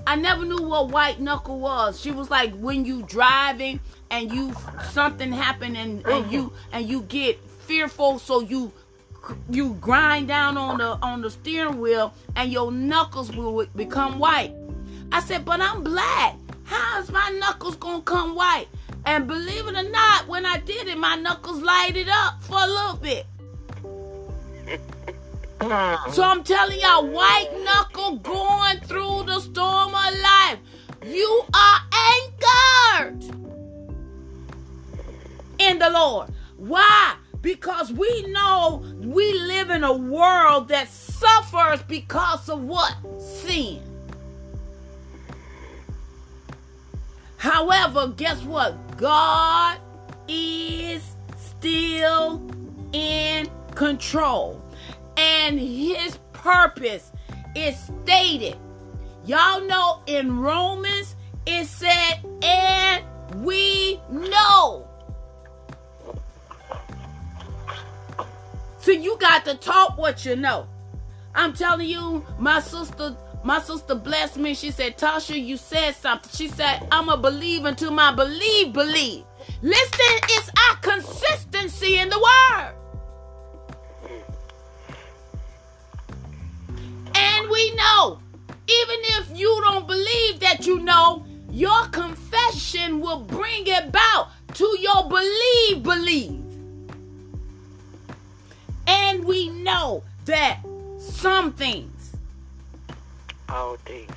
[0.06, 2.00] I never knew what white knuckle was.
[2.00, 4.54] She was like when you driving and you
[4.90, 8.72] something happened and, and you and you get fearful, so you
[9.48, 14.54] you grind down on the on the steering wheel and your knuckles will become white.
[15.12, 16.36] I said, but I'm black.
[16.64, 18.68] How is my knuckles gonna come white?
[19.04, 22.66] And believe it or not, when I did it, my knuckles lighted up for a
[22.66, 23.26] little bit.
[26.12, 30.58] so I'm telling y'all, white knuckle going through the storm of life.
[31.04, 33.22] You are anchored
[35.58, 36.30] in the Lord.
[36.56, 37.16] Why?
[37.42, 42.94] Because we know we live in a world that suffers because of what?
[43.20, 43.82] Sin.
[47.36, 48.76] However, guess what?
[48.98, 49.78] God
[50.28, 52.42] is still
[52.92, 54.60] in control.
[55.16, 57.12] And his purpose
[57.56, 58.56] is stated.
[59.24, 63.04] Y'all know in Romans it said, and
[63.44, 64.89] we know
[68.80, 70.66] See, you got to talk what you know.
[71.34, 73.14] I'm telling you, my sister,
[73.44, 74.54] my sister blessed me.
[74.54, 76.30] She said, Tasha, you said something.
[76.34, 79.24] She said, I'm a believer until my believe believe.
[79.60, 82.74] Listen, it's our consistency in the word.
[87.14, 93.66] And we know, even if you don't believe that you know, your confession will bring
[93.66, 96.49] it about to your believe believe.
[98.90, 100.58] And we know that
[100.98, 102.16] some things.
[103.48, 104.10] All things.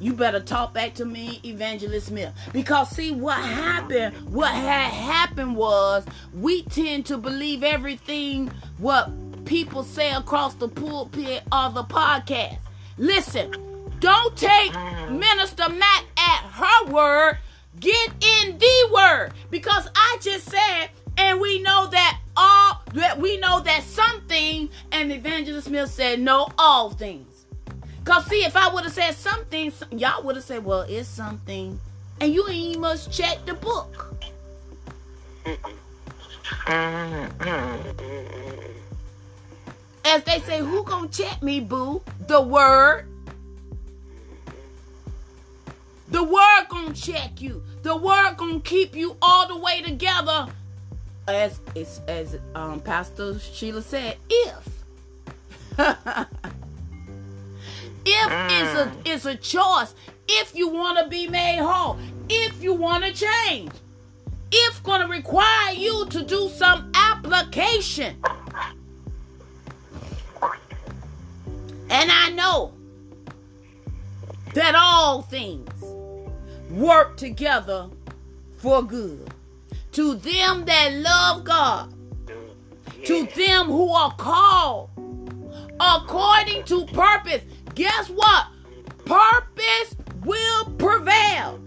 [0.00, 2.32] You better talk back to me, Evangelist Smith.
[2.52, 9.10] Because see what happened, what had happened was we tend to believe everything what
[9.44, 12.58] people say across the pulpit or the podcast.
[12.96, 13.52] Listen,
[14.00, 15.18] don't take mm.
[15.18, 17.38] Minister Mack at her word.
[17.80, 19.32] Get in the word.
[19.50, 25.12] Because I just said, and we know that all that we know that something, and
[25.12, 27.46] Evangelist Smith said no, all things.
[28.04, 31.78] Cause see, if I would have said something, y'all would have said, "Well, it's something,"
[32.20, 34.14] and you ain't must check the book.
[40.04, 42.02] As they say, who gonna check me, boo?
[42.26, 43.06] The word.
[46.08, 47.62] The word gonna check you.
[47.82, 50.46] The word gonna keep you all the way together.
[51.28, 54.84] As as, as um, Pastor Sheila said, if.
[58.10, 59.94] If it's a it's a choice,
[60.26, 61.98] if you want to be made whole,
[62.30, 63.70] if you want to change,
[64.50, 68.16] if gonna require you to do some application.
[71.90, 72.72] And I know
[74.54, 75.70] that all things
[76.70, 77.90] work together
[78.56, 79.30] for good.
[79.92, 81.92] To them that love God,
[83.04, 84.90] to them who are called
[85.80, 87.42] according to purpose.
[87.74, 88.46] Guess what?
[89.04, 91.60] Purpose will prevail.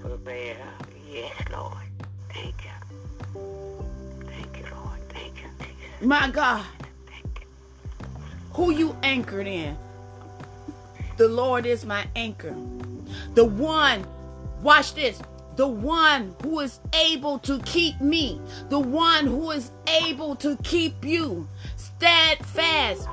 [1.10, 1.74] Yes, Lord.
[2.34, 4.26] Thank you.
[4.28, 5.00] Thank you, Lord.
[5.10, 6.02] Thank you, Jesus.
[6.02, 6.66] My God,
[7.08, 7.48] you.
[8.54, 9.78] who you anchored in?
[11.18, 12.56] The Lord is my anchor.
[13.34, 14.06] The one,
[14.62, 15.22] watch this,
[15.56, 21.04] the one who is able to keep me, the one who is able to keep
[21.04, 23.08] you steadfast,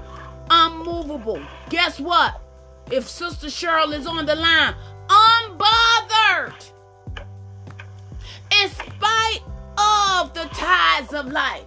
[0.50, 1.42] unmovable.
[1.68, 2.40] Guess what?
[2.90, 4.74] If Sister Cheryl is on the line,
[5.08, 6.70] unbothered,
[8.62, 9.42] in spite
[9.76, 11.66] of the tides of life,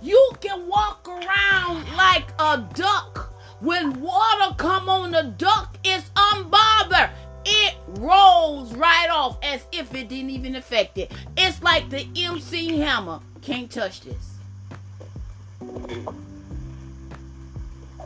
[0.00, 3.34] you can walk around like a duck.
[3.60, 7.10] When water come on the duck, it's unbothered.
[7.44, 11.12] It rolls right off as if it didn't even affect it.
[11.36, 13.20] It's like the MC Hammer.
[13.40, 14.34] Can't touch this.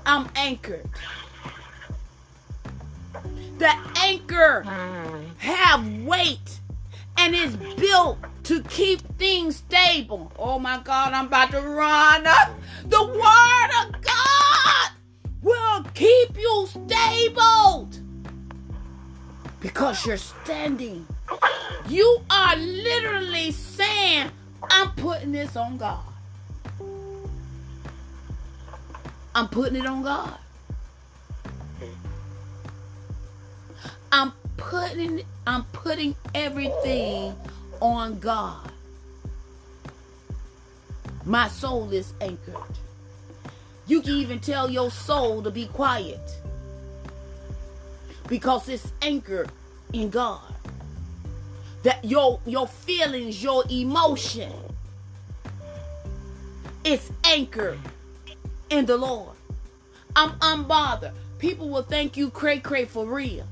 [0.06, 0.88] I'm anchored.
[3.58, 4.62] The anchor
[5.38, 6.60] have weight
[7.18, 10.30] and is built to keep things stable.
[10.38, 12.26] Oh my God, I'm about to run.
[12.26, 12.54] Up.
[12.84, 14.90] The word of God
[15.42, 17.88] will keep you stable
[19.66, 21.04] because you're standing.
[21.88, 24.30] You are literally saying,
[24.70, 26.04] I'm putting this on God.
[29.34, 30.38] I'm putting it on God.
[34.12, 37.34] I'm putting I'm putting everything
[37.80, 38.70] on God.
[41.24, 42.78] My soul is anchored.
[43.88, 46.20] You can even tell your soul to be quiet
[48.26, 49.50] because it's anchored
[49.92, 50.40] in God.
[51.82, 54.52] That your your feelings, your emotion,
[56.84, 57.78] it's anchored
[58.70, 59.34] in the Lord.
[60.16, 61.12] I'm unbothered.
[61.38, 63.44] People will think you cray cray for real.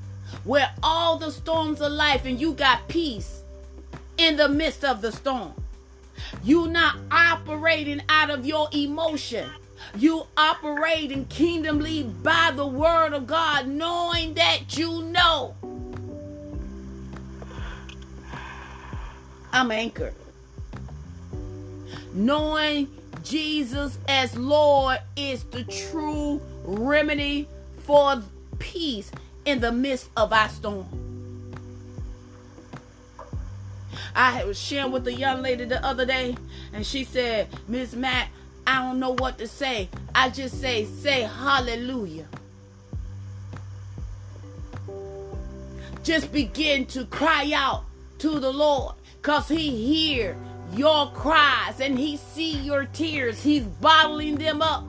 [0.45, 3.43] Where all the storms of life and you got peace
[4.17, 5.53] in the midst of the storm.
[6.43, 9.49] You not operating out of your emotion.
[9.97, 15.55] You operate in kingdomly by the word of God, knowing that you know.
[19.53, 20.15] I'm anchored.
[22.13, 22.89] Knowing
[23.23, 27.49] Jesus as Lord is the true remedy
[27.79, 28.23] for
[28.59, 29.11] peace
[29.45, 30.87] in the midst of our storm.
[34.15, 36.37] I was sharing with a young lady the other day,
[36.73, 38.31] and she said, Miss Mack,
[38.67, 39.89] I don't know what to say.
[40.15, 42.27] I just say, say hallelujah.
[46.03, 47.85] Just begin to cry out
[48.19, 50.37] to the Lord, because He hear
[50.77, 53.43] your cries and he see your tears.
[53.43, 54.85] He's bottling them up.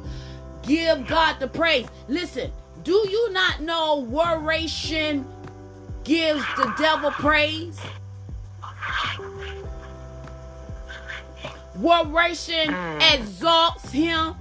[0.63, 1.87] Give God the praise.
[2.07, 2.51] Listen,
[2.83, 5.25] do you not know worration
[6.03, 7.79] gives the devil praise?
[11.79, 13.13] Worration Mm.
[13.19, 14.35] exalts him.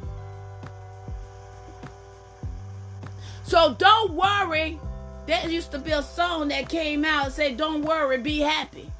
[3.44, 4.78] So don't worry.
[5.26, 8.90] There used to be a song that came out and said, Don't worry, be happy.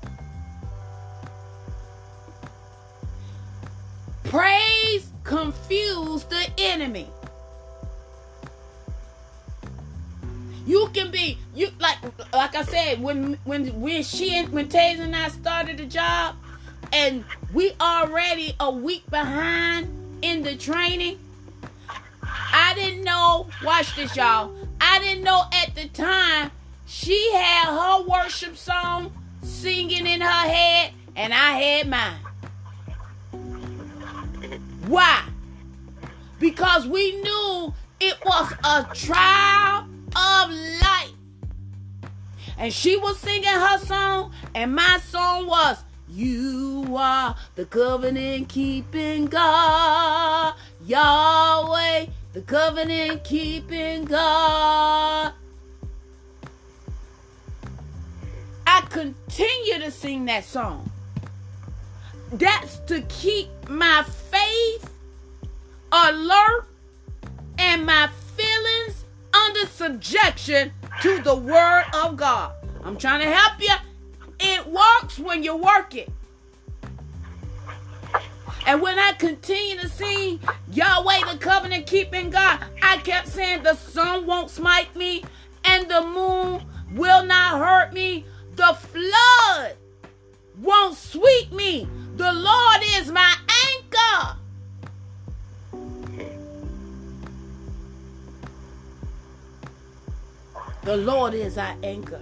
[4.24, 7.08] Praise confuse the enemy.
[10.66, 11.98] You can be you like
[12.32, 16.36] like I said when when when she and when Taze and I started the job
[16.94, 19.88] and we already a week behind
[20.22, 21.18] in the training.
[22.22, 23.48] I didn't know.
[23.64, 24.54] Watch this, y'all.
[24.80, 26.52] I didn't know at the time
[26.86, 32.20] she had her worship song singing in her head, and I had mine.
[34.86, 35.24] Why?
[36.38, 41.10] Because we knew it was a trial of life.
[42.56, 49.26] And she was singing her song, and my song was, You are the covenant keeping
[49.26, 55.32] God, Yahweh, the covenant keeping God.
[58.66, 60.90] I continue to sing that song.
[62.32, 64.90] That's to keep my faith
[65.92, 66.66] alert
[67.58, 72.52] and my feelings under subjection to the word of God.
[72.84, 73.74] I'm trying to help you.
[74.46, 76.10] It works when you work it.
[78.66, 80.40] And when I continue to sing
[80.70, 85.24] Yahweh the covenant keeping God, I kept saying the sun won't smite me
[85.64, 88.26] and the moon will not hurt me.
[88.56, 89.76] The flood
[90.58, 91.88] won't sweep me.
[92.16, 93.34] The Lord is my
[93.66, 94.36] anchor.
[100.82, 102.20] The Lord is our anchor.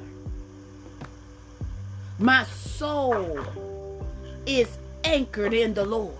[2.18, 3.44] My soul
[4.46, 6.14] is anchored in the Lord.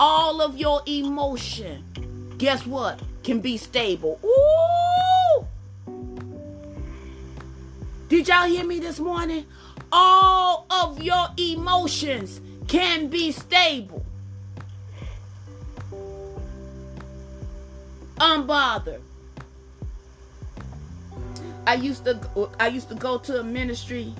[0.00, 1.84] All of your emotion,
[2.38, 3.00] guess what?
[3.22, 4.18] Can be stable.
[4.24, 5.46] Ooh!
[8.08, 9.44] Did y'all hear me this morning?
[9.92, 14.04] All of your emotions can be stable.
[18.16, 19.00] Unbothered.
[21.66, 24.14] I used to I used to go to a ministry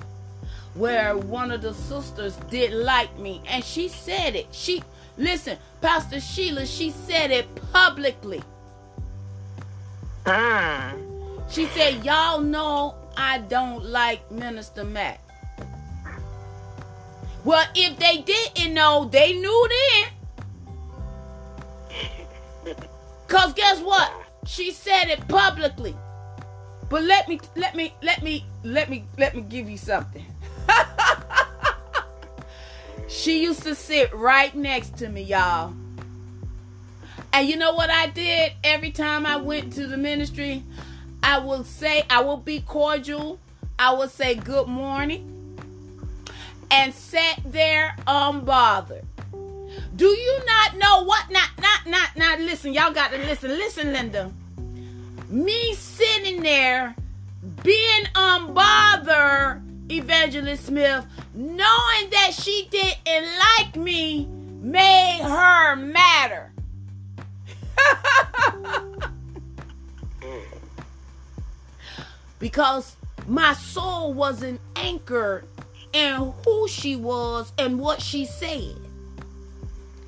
[0.75, 4.47] where one of the sisters didn't like me and she said it.
[4.51, 4.83] She
[5.17, 8.41] listen, Pastor Sheila, she said it publicly.
[10.25, 11.09] Mm.
[11.49, 15.19] She said, Y'all know I don't like Minister Mack.
[17.43, 19.69] Well, if they didn't know, they knew
[22.65, 22.75] then.
[23.27, 24.11] Cause guess what?
[24.45, 25.95] She said it publicly.
[26.89, 30.25] But let me let me let me let me let me give you something.
[33.09, 35.73] She used to sit right next to me, y'all.
[37.33, 40.63] And you know what I did every time I went to the ministry?
[41.21, 43.39] I will say, I will be cordial.
[43.77, 45.35] I will say good morning.
[46.71, 49.03] And sat there unbothered.
[49.95, 51.29] Do you not know what?
[51.29, 52.39] Not, not, not, not.
[52.39, 53.49] Listen, y'all got to listen.
[53.49, 54.31] Listen, Linda.
[55.29, 56.95] Me sitting there
[57.63, 63.27] being unbothered, Evangelist Smith, knowing that she didn't
[63.57, 64.27] like me,
[64.61, 66.51] made her matter.
[72.39, 72.95] because
[73.27, 75.45] my soul wasn't anchored
[75.93, 78.75] in who she was and what she said.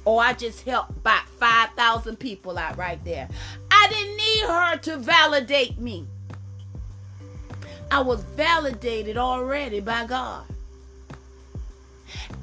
[0.03, 3.29] Or I just helped about 5,000 people out right there.
[3.69, 6.07] I didn't need her to validate me.
[7.91, 10.45] I was validated already by God.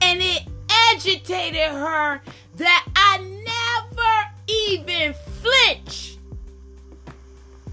[0.03, 0.43] And it
[0.91, 2.21] agitated her
[2.57, 6.19] that I never even flinch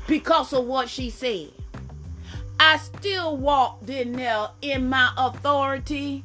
[0.07, 1.51] because of what she said.
[2.59, 6.23] I still walked in there in my authority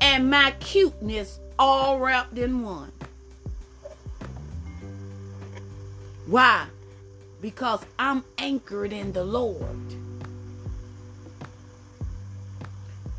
[0.00, 2.92] and my cuteness all wrapped in one.
[6.26, 6.66] Why?
[7.40, 10.01] Because I'm anchored in the Lord.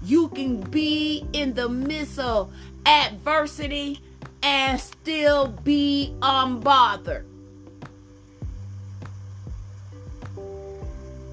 [0.03, 2.53] You can be in the midst of
[2.85, 4.01] adversity
[4.41, 7.23] and still be unbothered.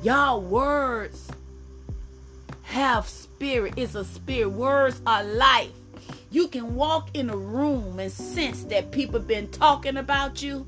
[0.02, 1.28] Y'all, words
[2.62, 3.74] have spirit.
[3.76, 4.50] It's a spirit.
[4.50, 5.72] Words are life.
[6.30, 10.64] You can walk in a room and sense that people been talking about you.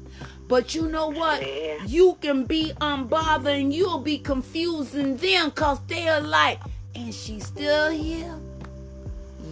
[0.49, 1.41] But you know what?
[1.89, 6.59] You can be unbothered and you'll be confusing them because they're like,
[6.95, 8.39] and she's still here?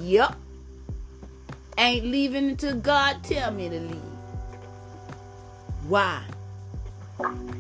[0.01, 0.35] Yep.
[1.79, 4.03] Ain't leaving until God tell me to leave.
[5.89, 6.23] Why?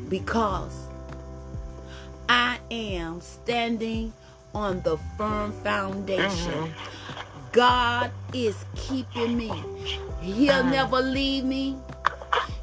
[0.09, 0.89] Because
[2.28, 4.12] I am standing
[4.55, 6.53] on the firm foundation.
[6.53, 7.51] Mm-hmm.
[7.53, 9.53] God is keeping me.
[10.20, 10.70] He'll mm-hmm.
[10.70, 11.76] never leave me.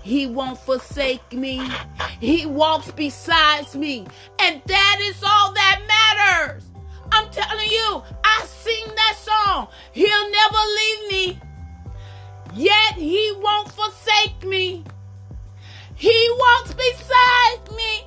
[0.02, 1.70] He won't forsake me.
[2.22, 4.06] He walks beside me.
[4.40, 6.67] And that is all that matters.
[7.12, 9.68] I'm telling you, I sing that song.
[9.92, 11.40] He'll never leave me.
[12.56, 14.84] Yet he won't forsake me.
[15.96, 18.04] He walks beside me.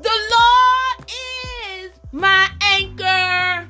[0.00, 3.68] The Lord is my anchor.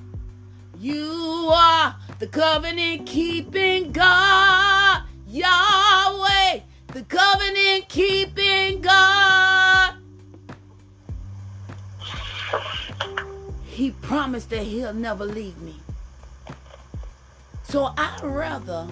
[0.78, 5.02] You are the covenant keeping God.
[5.26, 9.94] Yahweh, the covenant keeping God.
[13.80, 15.76] He promised that he'll never leave me.
[17.62, 18.88] So I'd rather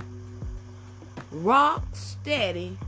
[1.30, 2.78] rock steady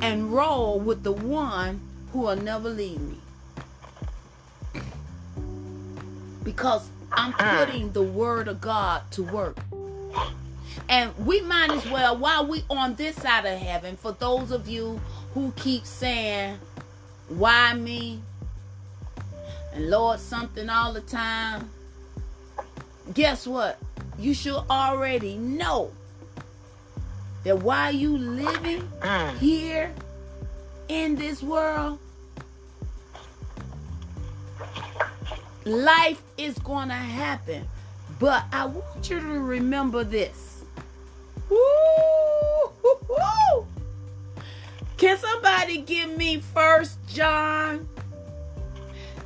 [0.00, 1.82] and roll with the one
[2.14, 3.18] who will never leave me.
[6.42, 7.58] Because I'm hmm.
[7.58, 9.58] putting the word of God to work.
[10.88, 14.66] And we might as well, while we on this side of heaven, for those of
[14.66, 14.98] you
[15.34, 16.58] who keep saying,
[17.28, 18.22] why me?
[19.74, 21.70] And Lord, something all the time.
[23.14, 23.78] Guess what?
[24.18, 25.92] You should already know
[27.44, 29.38] that while you living Mm.
[29.38, 29.92] here
[30.88, 31.98] in this world,
[35.64, 37.68] life is going to happen.
[38.18, 40.62] But I want you to remember this.
[41.48, 41.58] Woo.
[44.96, 47.88] Can somebody give me First John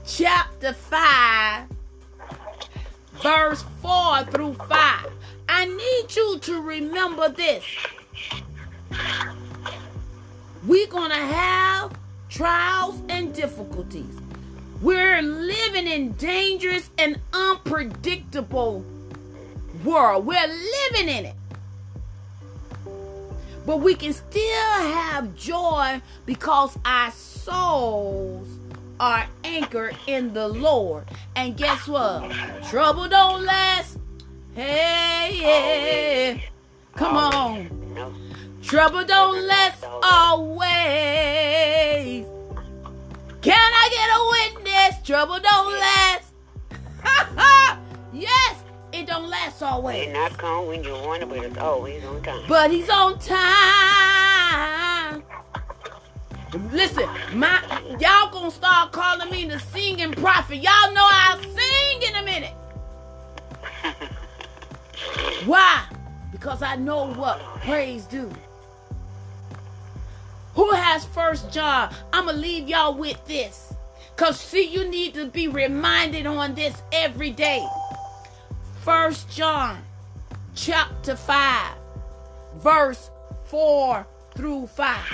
[0.06, 1.68] chapter 5
[3.22, 5.12] verse 4 through 5?
[5.48, 7.64] I need you to remember this.
[10.66, 11.92] We're going to have
[12.28, 14.16] trials and difficulties.
[14.80, 18.84] We're living in dangerous and unpredictable
[19.84, 20.26] world.
[20.26, 21.34] We're living in it.
[23.64, 28.48] But we can still have joy because our souls
[29.02, 31.04] are anchored in the Lord.
[31.34, 32.30] And guess what?
[32.70, 33.98] Trouble don't last.
[34.54, 36.38] Hey, yeah.
[36.94, 37.68] Come on.
[38.62, 40.70] Trouble don't last always.
[43.40, 44.22] Can I get a
[44.62, 45.02] witness?
[45.04, 46.32] Trouble don't last.
[48.12, 50.12] yes, it don't last always.
[50.12, 52.44] not come when you want it, but it's always on time.
[52.48, 54.62] But he's on time.
[56.54, 57.62] Listen, my
[57.98, 60.56] y'all gonna start calling me the singing prophet.
[60.56, 62.52] Y'all know I'll sing in a minute.
[65.46, 65.86] Why?
[66.30, 68.30] Because I know what praise do.
[70.54, 71.94] Who has first John?
[72.12, 73.72] I'ma leave y'all with this.
[74.16, 77.66] Cause see, you need to be reminded on this every day.
[78.82, 79.82] First John
[80.54, 81.76] chapter 5,
[82.58, 83.10] verse
[83.46, 85.04] 4 through 5.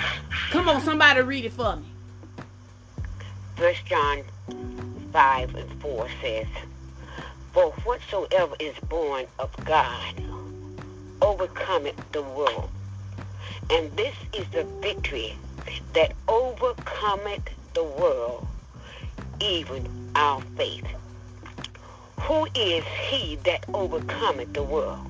[0.51, 1.85] Come on, somebody read it for me.
[3.55, 4.23] First John
[5.11, 6.47] 5 and 4 says,
[7.51, 10.13] For whatsoever is born of God
[11.21, 12.69] overcometh the world.
[13.69, 15.35] And this is the victory
[15.93, 18.47] that overcometh the world,
[19.39, 20.87] even our faith.
[22.21, 25.05] Who is he that overcometh the world?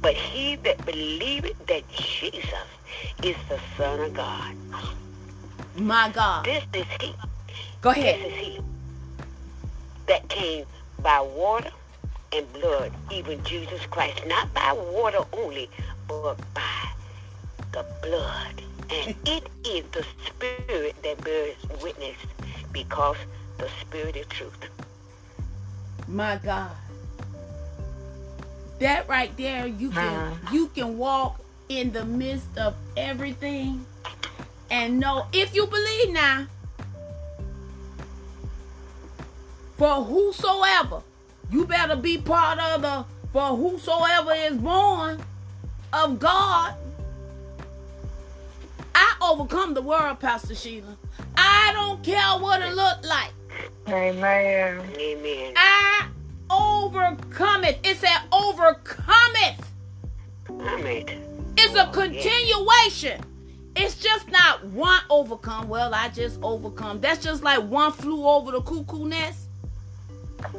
[0.00, 2.54] But he that believeth that Jesus
[3.22, 4.54] is the Son of God.
[5.76, 6.44] My God.
[6.44, 7.14] This is he.
[7.80, 8.20] Go ahead.
[8.20, 8.60] This is he
[10.06, 10.66] that came
[11.02, 11.70] by water
[12.32, 14.22] and blood, even Jesus Christ.
[14.26, 15.70] Not by water only,
[16.08, 16.90] but by
[17.72, 18.62] the blood.
[18.90, 22.16] And it is the Spirit that bears witness
[22.72, 23.16] because
[23.58, 24.68] the Spirit is truth.
[26.08, 26.72] My God.
[28.80, 31.40] That right there, you can you can walk
[31.70, 33.86] in the midst of everything
[34.70, 36.46] and know if you believe now.
[39.76, 41.00] For whosoever,
[41.50, 45.22] you better be part of the for whosoever is born
[45.92, 46.74] of God.
[48.92, 50.96] I overcome the world, Pastor Sheila.
[51.36, 53.32] I don't care what it look like.
[53.88, 54.82] Amen.
[54.98, 55.52] Amen.
[55.56, 56.08] I
[56.50, 57.78] overcome it.
[57.84, 59.60] It said overcome it.
[60.48, 61.29] overcome it.
[61.62, 63.20] It's a oh, continuation.
[63.76, 65.68] It's just not one overcome.
[65.68, 67.02] Well, I just overcome.
[67.02, 69.40] That's just like one flew over the cuckoo nest.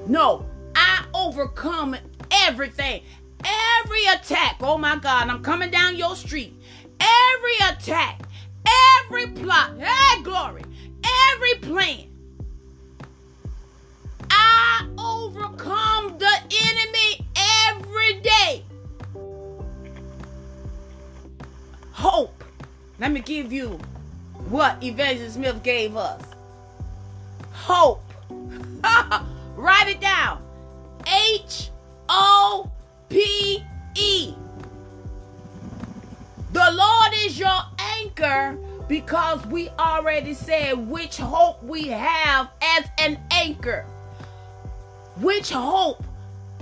[0.05, 0.45] No,
[0.75, 1.95] I overcome
[2.29, 3.01] everything.
[3.43, 4.57] Every attack.
[4.61, 6.53] Oh my God, I'm coming down your street.
[6.99, 8.21] Every attack,
[8.99, 10.61] every plot, hey, glory,
[11.31, 12.07] every plan.
[14.29, 17.25] I overcome the enemy
[17.67, 18.65] every day.
[22.01, 22.43] Hope.
[22.97, 23.79] Let me give you
[24.49, 26.23] what Evangelist Smith gave us.
[27.51, 28.01] Hope.
[29.55, 30.41] Write it down.
[31.05, 31.69] H
[32.09, 32.71] O
[33.07, 34.33] P E.
[36.53, 43.19] The Lord is your anchor because we already said which hope we have as an
[43.29, 43.85] anchor.
[45.17, 46.03] Which hope?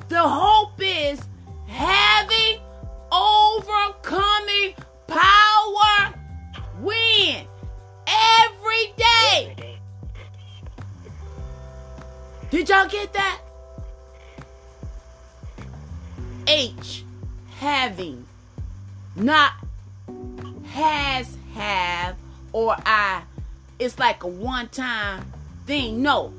[0.09, 1.21] The hope is
[1.65, 2.59] having
[3.09, 4.73] overcoming
[5.09, 6.13] power
[6.81, 7.45] when
[8.07, 9.79] every day.
[12.49, 13.41] Did y'all get that?
[16.47, 17.03] H
[17.57, 18.25] having
[19.15, 19.53] not
[20.65, 22.15] has have
[22.53, 23.21] or I
[23.77, 25.25] it's like a one time
[25.65, 26.01] thing.
[26.01, 26.33] No.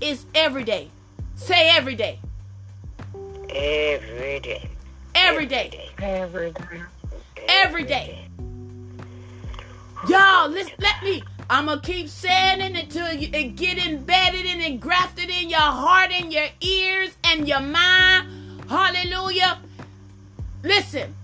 [0.00, 0.88] It's every day.
[1.36, 2.18] Say every day.
[3.50, 4.70] Every day.
[5.14, 5.68] Every day.
[5.68, 5.90] Every day.
[5.98, 6.99] Every day.
[10.08, 11.22] Y'all, let's let me.
[11.50, 15.58] I'm gonna keep saying it until you it get embedded in and grafted in your
[15.58, 18.28] heart and your ears and your mind.
[18.68, 19.58] Hallelujah.
[20.62, 21.14] Listen,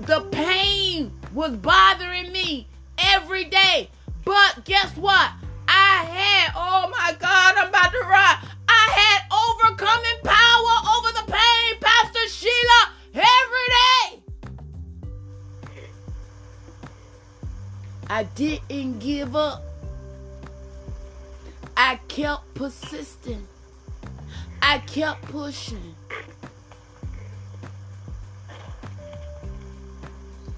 [0.00, 2.68] the pain was bothering me
[2.98, 3.90] every day.
[4.24, 5.32] But guess what?
[5.66, 8.36] I had, oh my God, I'm about to run.
[8.68, 13.53] I had overcoming power over the pain, Pastor Sheila, every
[18.08, 19.62] I didn't give up.
[21.76, 23.46] I kept persisting.
[24.62, 25.94] I kept pushing.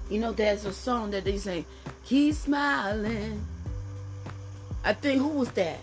[0.09, 1.65] You know, there's a song that they say,
[2.05, 3.45] Keep smiling.
[4.83, 5.79] I think, who was that?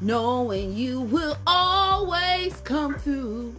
[0.00, 3.54] Knowing you will always come through.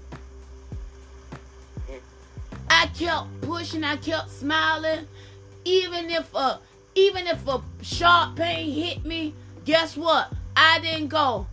[2.69, 5.07] I kept pushing, I kept smiling.
[5.65, 6.59] Even if a
[6.95, 9.33] even if a sharp pain hit me,
[9.65, 10.31] guess what?
[10.55, 11.47] I didn't go,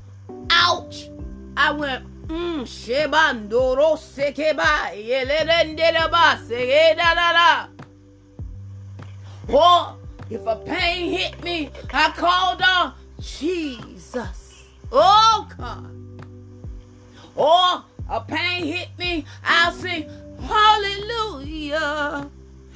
[0.50, 1.08] ouch.
[1.56, 4.90] I went, mm, shebandoro sekeba.
[9.48, 9.96] Or
[10.30, 14.64] if a pain hit me, I called on Jesus.
[14.92, 15.90] Oh God.
[17.34, 20.08] Or a pain hit me, I'll sing
[20.40, 22.30] hallelujah.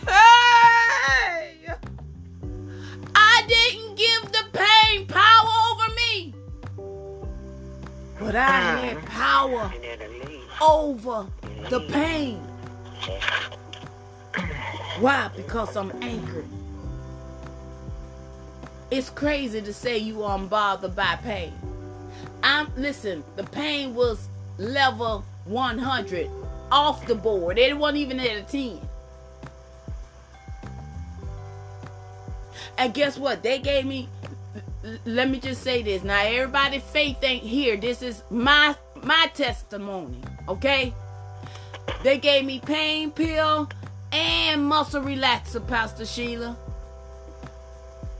[0.06, 1.43] Hey!
[3.36, 6.34] I didn't give the pain power over me.
[8.20, 8.76] But I ah.
[8.76, 9.72] had power
[10.62, 11.26] over
[11.68, 12.38] the pain.
[15.00, 15.30] Why?
[15.34, 16.46] Because I'm anchored.
[18.92, 21.52] It's crazy to say you aren't bothered by pain.
[22.44, 24.28] I'm listen, the pain was
[24.58, 26.30] level 100
[26.70, 27.58] off the board.
[27.58, 28.80] It wasn't even at a 10.
[32.78, 33.42] And guess what?
[33.42, 34.08] They gave me
[35.06, 36.02] let me just say this.
[36.04, 37.76] Now everybody faith ain't here.
[37.76, 40.94] This is my my testimony, okay?
[42.02, 43.68] They gave me pain pill
[44.12, 46.56] and muscle relaxer, Pastor Sheila.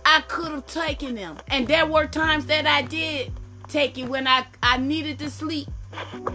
[0.05, 1.39] I could have taken them.
[1.49, 3.33] And there were times that I did
[3.69, 5.69] take it when I, I needed to sleep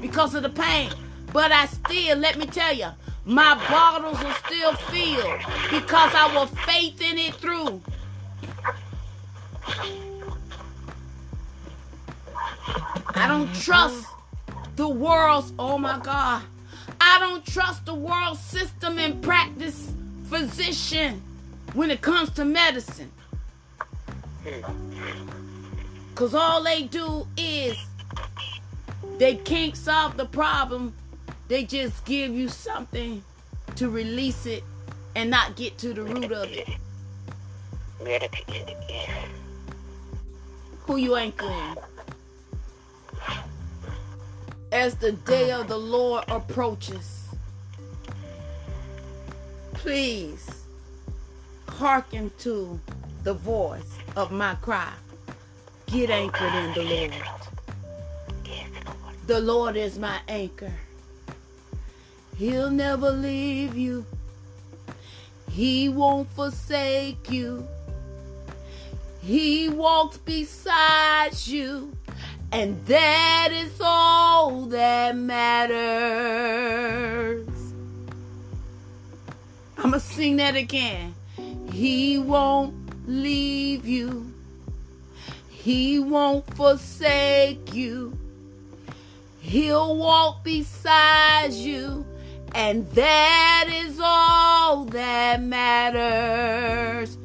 [0.02, 0.92] because of the pain.
[1.32, 2.88] But I still, let me tell you,
[3.26, 5.40] my bottles are still filled
[5.70, 7.82] because I was faith in it through.
[13.20, 14.08] I don't trust
[14.78, 16.42] the world's, oh my God.
[17.02, 19.92] I don't trust the world system and practice
[20.30, 21.22] physician
[21.74, 23.12] when it comes to medicine.
[26.12, 27.78] Because all they do is
[29.18, 30.94] they can't solve the problem.
[31.50, 33.22] They just give you something
[33.76, 34.64] to release it
[35.18, 36.70] and not get to the root of it.
[40.84, 41.76] Who you anchoring?
[44.72, 47.28] As the day of the Lord approaches,
[49.74, 50.66] please
[51.68, 52.80] hearken to
[53.24, 54.94] the voice of my cry.
[55.88, 57.14] Get anchored in the Lord.
[59.28, 60.74] The Lord is my anchor.
[62.38, 64.06] He'll never leave you
[65.50, 67.68] He won't forsake you.
[69.22, 71.94] He walks beside you.
[72.52, 75.70] And that is all that matters.
[79.78, 81.14] I'm going to sing that again.
[81.72, 82.74] He won't
[83.08, 84.34] leave you.
[85.50, 88.18] He won't forsake you.
[89.40, 92.06] He'll walk beside you.
[92.56, 97.18] And that is all that matters.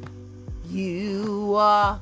[0.70, 2.01] You are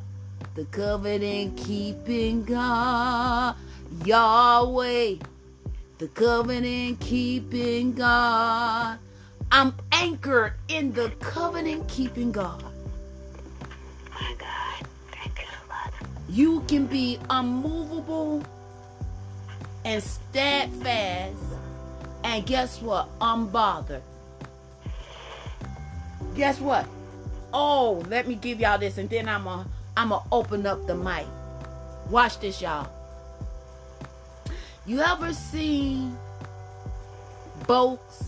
[0.55, 3.57] the covenant keeping God,
[4.05, 5.15] Yahweh,
[5.99, 8.99] the covenant keeping God.
[9.51, 12.63] I'm anchored in the covenant keeping God.
[14.11, 14.87] My God.
[15.11, 16.07] Thank you, Father.
[16.29, 18.45] You can be unmovable
[19.85, 21.37] and steadfast,
[22.25, 23.09] and guess what?
[23.21, 24.03] Unbothered.
[26.35, 26.87] Guess what?
[27.53, 29.67] Oh, let me give y'all this, and then I'm a
[29.97, 31.27] I'm gonna open up the mic.
[32.11, 32.89] Watch this, y'all.
[34.87, 36.17] You ever seen
[37.67, 38.25] boats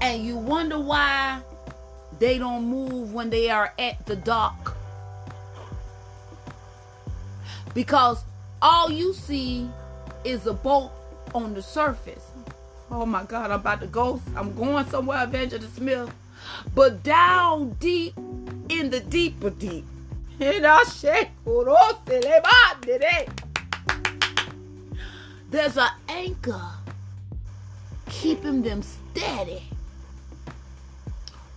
[0.00, 1.40] and you wonder why
[2.18, 4.76] they don't move when they are at the dock?
[7.74, 8.24] Because
[8.62, 9.68] all you see
[10.24, 10.90] is a boat
[11.34, 12.24] on the surface.
[12.90, 14.20] Oh my God, I'm about to go.
[14.34, 16.10] I'm going somewhere, Evangelist Smith.
[16.74, 18.14] But down deep
[18.68, 19.84] in the deeper deep.
[25.50, 26.60] There's an anchor
[28.08, 29.62] keeping them steady.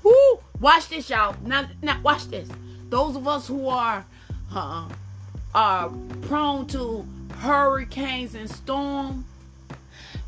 [0.03, 0.39] Woo!
[0.59, 1.36] Watch this, y'all.
[1.43, 2.49] Now, now, watch this.
[2.89, 4.05] Those of us who are
[4.53, 4.88] uh,
[5.53, 5.89] are
[6.24, 7.05] prone to
[7.38, 9.26] hurricanes and storm.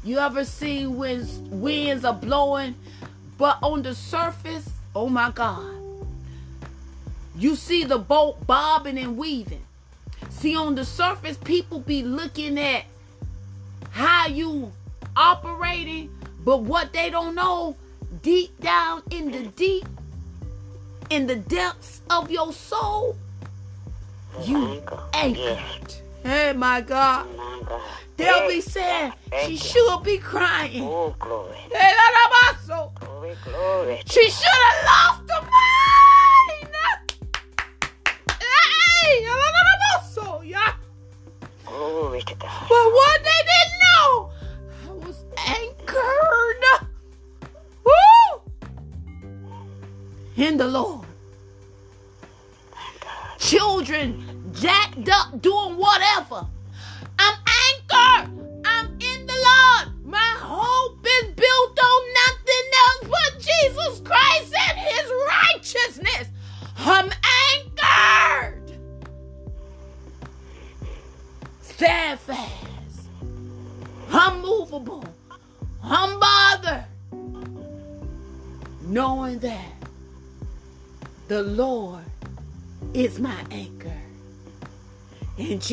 [0.03, 1.25] You ever see when
[1.61, 2.75] winds are blowing,
[3.37, 5.82] but on the surface, oh my God,
[7.35, 9.65] you see the boat bobbing and weaving.
[10.29, 12.85] See, on the surface, people be looking at
[13.91, 14.71] how you
[15.15, 16.09] operating,
[16.43, 17.75] but what they don't know,
[18.21, 19.85] deep down in the deep,
[21.09, 23.15] in the depths of your soul,
[24.41, 25.09] you mm-hmm.
[25.13, 25.93] anchored.
[26.23, 27.27] Hey, my God.
[27.27, 27.75] Mm-hmm.
[28.17, 29.13] They'll be saying
[29.45, 30.83] she should be crying.
[30.83, 31.57] Oh, glory.
[31.71, 32.91] Hey, la, la, ma, so.
[32.99, 34.01] Glory, glory.
[34.05, 36.02] She should have lost her mind.
[39.03, 40.73] Hey, la, la, la, ma, yeah.
[41.65, 42.67] Glory to God.
[42.69, 44.31] But what they didn't know,
[44.87, 46.63] I was anchored.
[47.83, 48.41] Woo!
[50.37, 51.05] In the Lord.
[53.39, 56.47] Children jacked up doing whatever.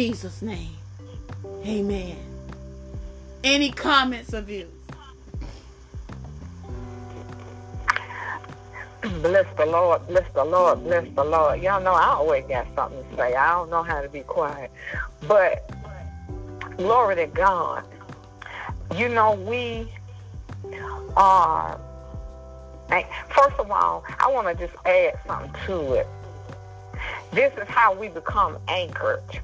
[0.00, 0.70] Jesus' name.
[1.66, 2.16] Amen.
[3.44, 4.66] Any comments of you?
[9.20, 11.60] Bless the Lord, bless the Lord, bless the Lord.
[11.60, 13.34] Y'all know I always got something to say.
[13.34, 14.70] I don't know how to be quiet.
[15.28, 15.70] But
[16.78, 17.84] glory to God.
[18.96, 19.86] You know, we
[21.14, 21.78] are,
[23.28, 26.06] first of all, I want to just add something to it.
[27.32, 29.42] This is how we become anchored.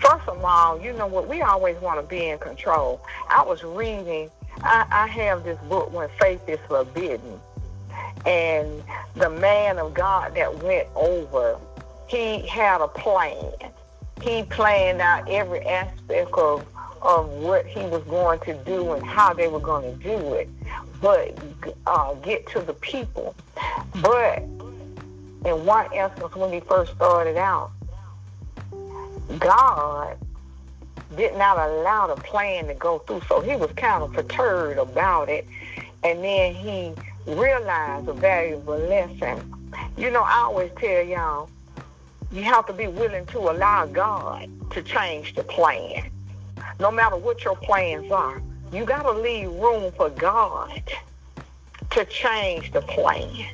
[0.00, 1.28] First of all, you know what?
[1.28, 3.00] We always want to be in control.
[3.28, 4.30] I was reading,
[4.62, 7.40] I, I have this book, When Faith is Forbidden
[8.26, 8.82] and
[9.16, 11.58] the man of God that went over,
[12.06, 13.52] he had a plan.
[14.22, 16.66] He planned out every aspect of
[17.02, 20.48] of what he was going to do and how they were going to do it,
[21.00, 21.38] but
[21.86, 23.34] uh, get to the people.
[24.02, 24.38] But
[25.44, 27.70] in one essence, when he first started out,
[29.38, 30.16] God
[31.16, 35.28] did not allow the plan to go through, so he was kind of perturbed about
[35.28, 35.46] it,
[36.04, 36.92] and then he
[37.26, 39.54] realized a valuable lesson.
[39.96, 41.50] You know, I always tell y'all,
[42.32, 46.10] you have to be willing to allow God to change the plan.
[46.80, 48.40] No matter what your plans are,
[48.72, 50.82] you got to leave room for God
[51.90, 53.46] to change the plan.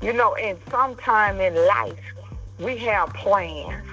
[0.00, 1.98] You know, and sometime in life,
[2.60, 3.84] we have plans.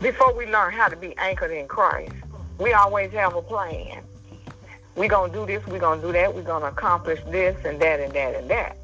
[0.00, 2.12] Before we learn how to be anchored in Christ,
[2.58, 4.04] we always have a plan.
[4.94, 7.56] we're going to do this, we're going to do that, we're going to accomplish this
[7.64, 8.76] and that and that and that.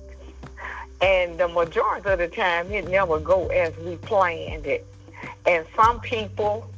[1.00, 4.84] And the majority of the time, it never go as we planned it.
[5.46, 6.68] And some people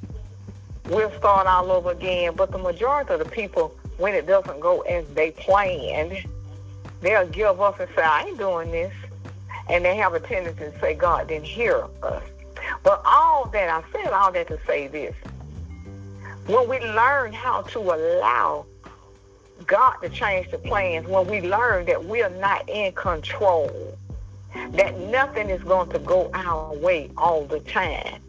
[0.91, 4.83] will start all over again, but the majority of the people, when it doesn't go
[4.83, 6.27] as they planned,
[7.01, 8.93] they'll give up and say, I ain't doing this.
[9.71, 12.23] And they have a tendency to say, God didn't hear us.
[12.83, 15.15] But all that, I said all that to say this.
[16.47, 18.67] When we learn how to allow
[19.67, 23.97] God to change the plans, when we learn that we are not in control,
[24.71, 28.21] that nothing is going to go our way all the time.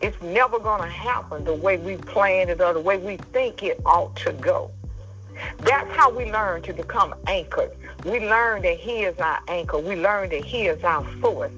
[0.00, 3.62] It's never going to happen the way we planned it or the way we think
[3.62, 4.70] it ought to go.
[5.58, 7.72] That's how we learn to become anchored.
[8.04, 9.78] We learn that He is our anchor.
[9.78, 11.52] We learn that He is our source.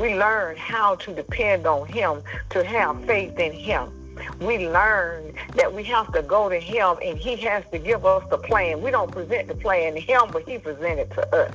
[0.00, 4.16] We learn how to depend on Him, to have faith in Him.
[4.40, 8.24] We learn that we have to go to Him and He has to give us
[8.30, 8.80] the plan.
[8.80, 11.54] We don't present the plan to Him, but He presents it to us.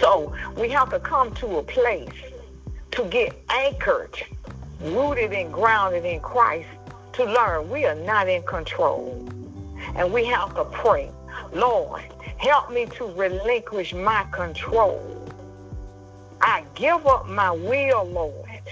[0.00, 2.10] So we have to come to a place
[2.90, 4.20] to get anchored,
[4.80, 6.68] rooted and grounded in Christ
[7.12, 9.24] to learn we are not in control.
[9.94, 11.12] And we have to pray,
[11.52, 12.02] Lord,
[12.38, 15.17] help me to relinquish my control.
[16.40, 18.62] I give up my will, Lord,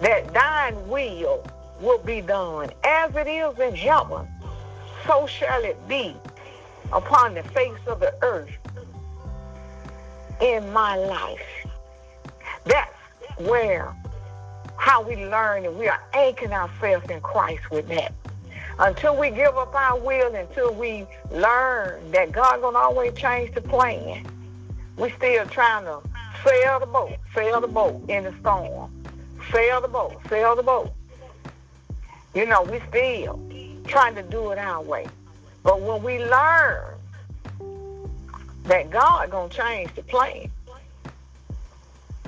[0.00, 1.44] that thine will
[1.80, 4.26] will be done as it is in heaven.
[5.06, 6.16] So shall it be
[6.92, 8.56] upon the face of the earth
[10.40, 11.66] in my life.
[12.64, 12.92] That's
[13.38, 13.94] where
[14.76, 18.12] how we learn and we are anchoring ourselves in Christ with that.
[18.78, 23.62] Until we give up our will, until we learn that God gonna always change the
[23.62, 24.26] plan,
[24.96, 26.00] we still trying to
[26.46, 28.90] sail the boat, sail the boat in the storm,
[29.52, 30.92] sail the boat, sail the boat.
[32.34, 33.40] You know, we still
[33.86, 35.06] trying to do it our way.
[35.62, 36.96] But when we learn
[38.66, 40.50] that God gonna change the plan.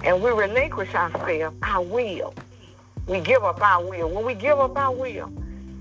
[0.05, 2.35] And we relinquish ourselves, our will.
[3.07, 4.09] We give up our will.
[4.09, 5.33] When we give up our will,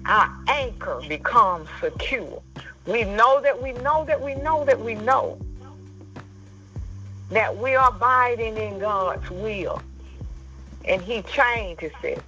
[0.05, 2.41] our anchor becomes secure.
[2.88, 5.38] We know that we know that we know that we know
[7.30, 9.82] that we are abiding in God's will.
[10.86, 12.21] And he changes it.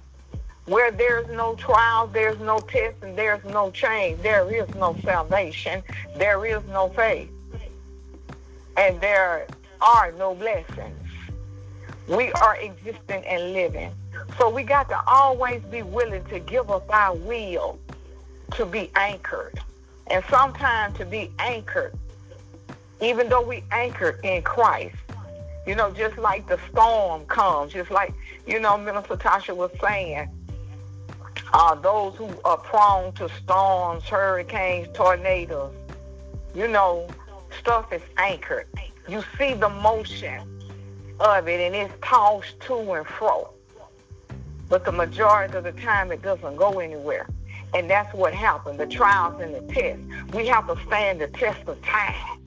[0.66, 4.20] Where there's no trial, there's no test, and there's no change.
[4.22, 5.82] There is no salvation.
[6.16, 7.30] There is no faith
[8.80, 9.46] and there
[9.80, 10.96] are no blessings.
[12.08, 13.92] We are existing and living.
[14.38, 17.78] So we got to always be willing to give up our will
[18.52, 19.60] to be anchored.
[20.10, 21.94] And sometimes to be anchored,
[23.00, 24.96] even though we anchor in Christ,
[25.66, 28.12] you know, just like the storm comes, just like,
[28.46, 30.28] you know, Minister Tasha was saying,
[31.52, 35.72] uh, those who are prone to storms, hurricanes, tornadoes,
[36.54, 37.08] you know,
[37.58, 38.66] stuff is anchored.
[39.08, 40.40] You see the motion
[41.18, 43.50] of it and it's tossed to and fro.
[44.68, 47.26] But the majority of the time it doesn't go anywhere.
[47.74, 50.02] And that's what happened, the trials and the tests.
[50.32, 52.39] We have to stand the test of time.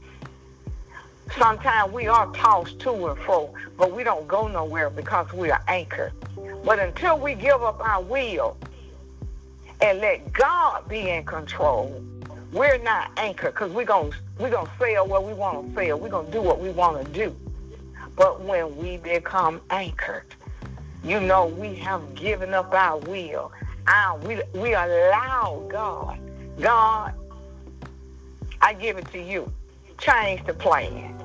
[1.38, 5.63] Sometimes we are tossed to and fro, but we don't go nowhere because we are
[5.67, 6.11] anchored.
[6.63, 8.57] But until we give up our will
[9.82, 12.03] and let God be in control,
[12.51, 15.99] we're not anchored because we're going we're gonna sail where we want to sail.
[15.99, 17.36] We're going to do what we want to do.
[18.15, 20.26] But when we become anchored,
[21.03, 23.51] you know, we have given up our will.
[23.88, 26.17] Our, we, we allow God,
[26.59, 27.13] God,
[28.61, 29.51] I give it to you.
[30.00, 31.16] Change the plan.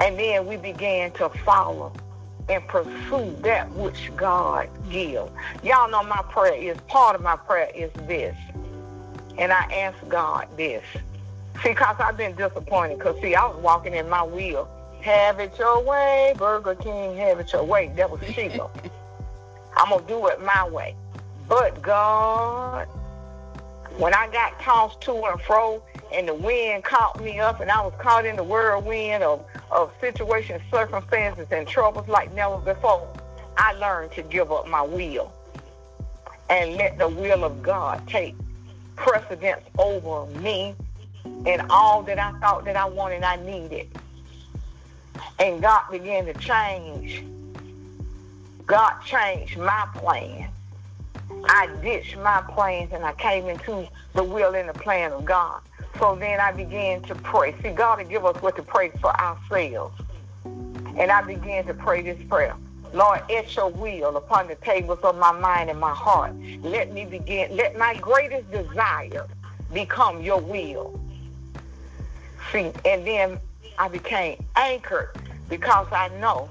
[0.00, 1.92] And then we began to follow
[2.48, 5.30] and pursue that which God gives.
[5.62, 8.36] Y'all know my prayer is, part of my prayer is this.
[9.38, 10.84] And I asked God this.
[11.62, 12.98] See, because I've been disappointed.
[12.98, 14.68] Because, see, I was walking in my wheel.
[15.00, 17.92] Have it your way, Burger King, have it your way.
[17.96, 18.70] That was Sheila.
[19.76, 20.94] I'm going to do it my way.
[21.48, 22.88] But God,
[23.98, 25.82] when I got tossed to and fro
[26.12, 29.92] and the wind caught me up and I was caught in the whirlwind of, of
[30.00, 33.08] situations, circumstances, and troubles like never before,
[33.56, 35.32] I learned to give up my will
[36.50, 38.34] and let the will of God take
[38.96, 40.74] precedence over me
[41.46, 43.88] and all that I thought that I wanted, I needed.
[45.38, 47.24] And God began to change.
[48.66, 50.50] God changed my plan.
[51.48, 55.60] I ditched my plans and I came into the will and the plan of God.
[55.98, 57.54] So then I began to pray.
[57.62, 60.00] See, God will give us what to pray for ourselves.
[60.44, 62.54] And I began to pray this prayer.
[62.92, 66.34] Lord, etch your will upon the tables of my mind and my heart.
[66.62, 69.26] Let me begin, let my greatest desire
[69.72, 70.98] become your will.
[72.52, 73.38] See, and then
[73.78, 75.16] I became anchored
[75.48, 76.48] because I know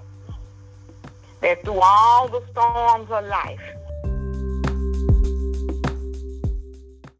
[1.42, 3.62] that through all the storms of life,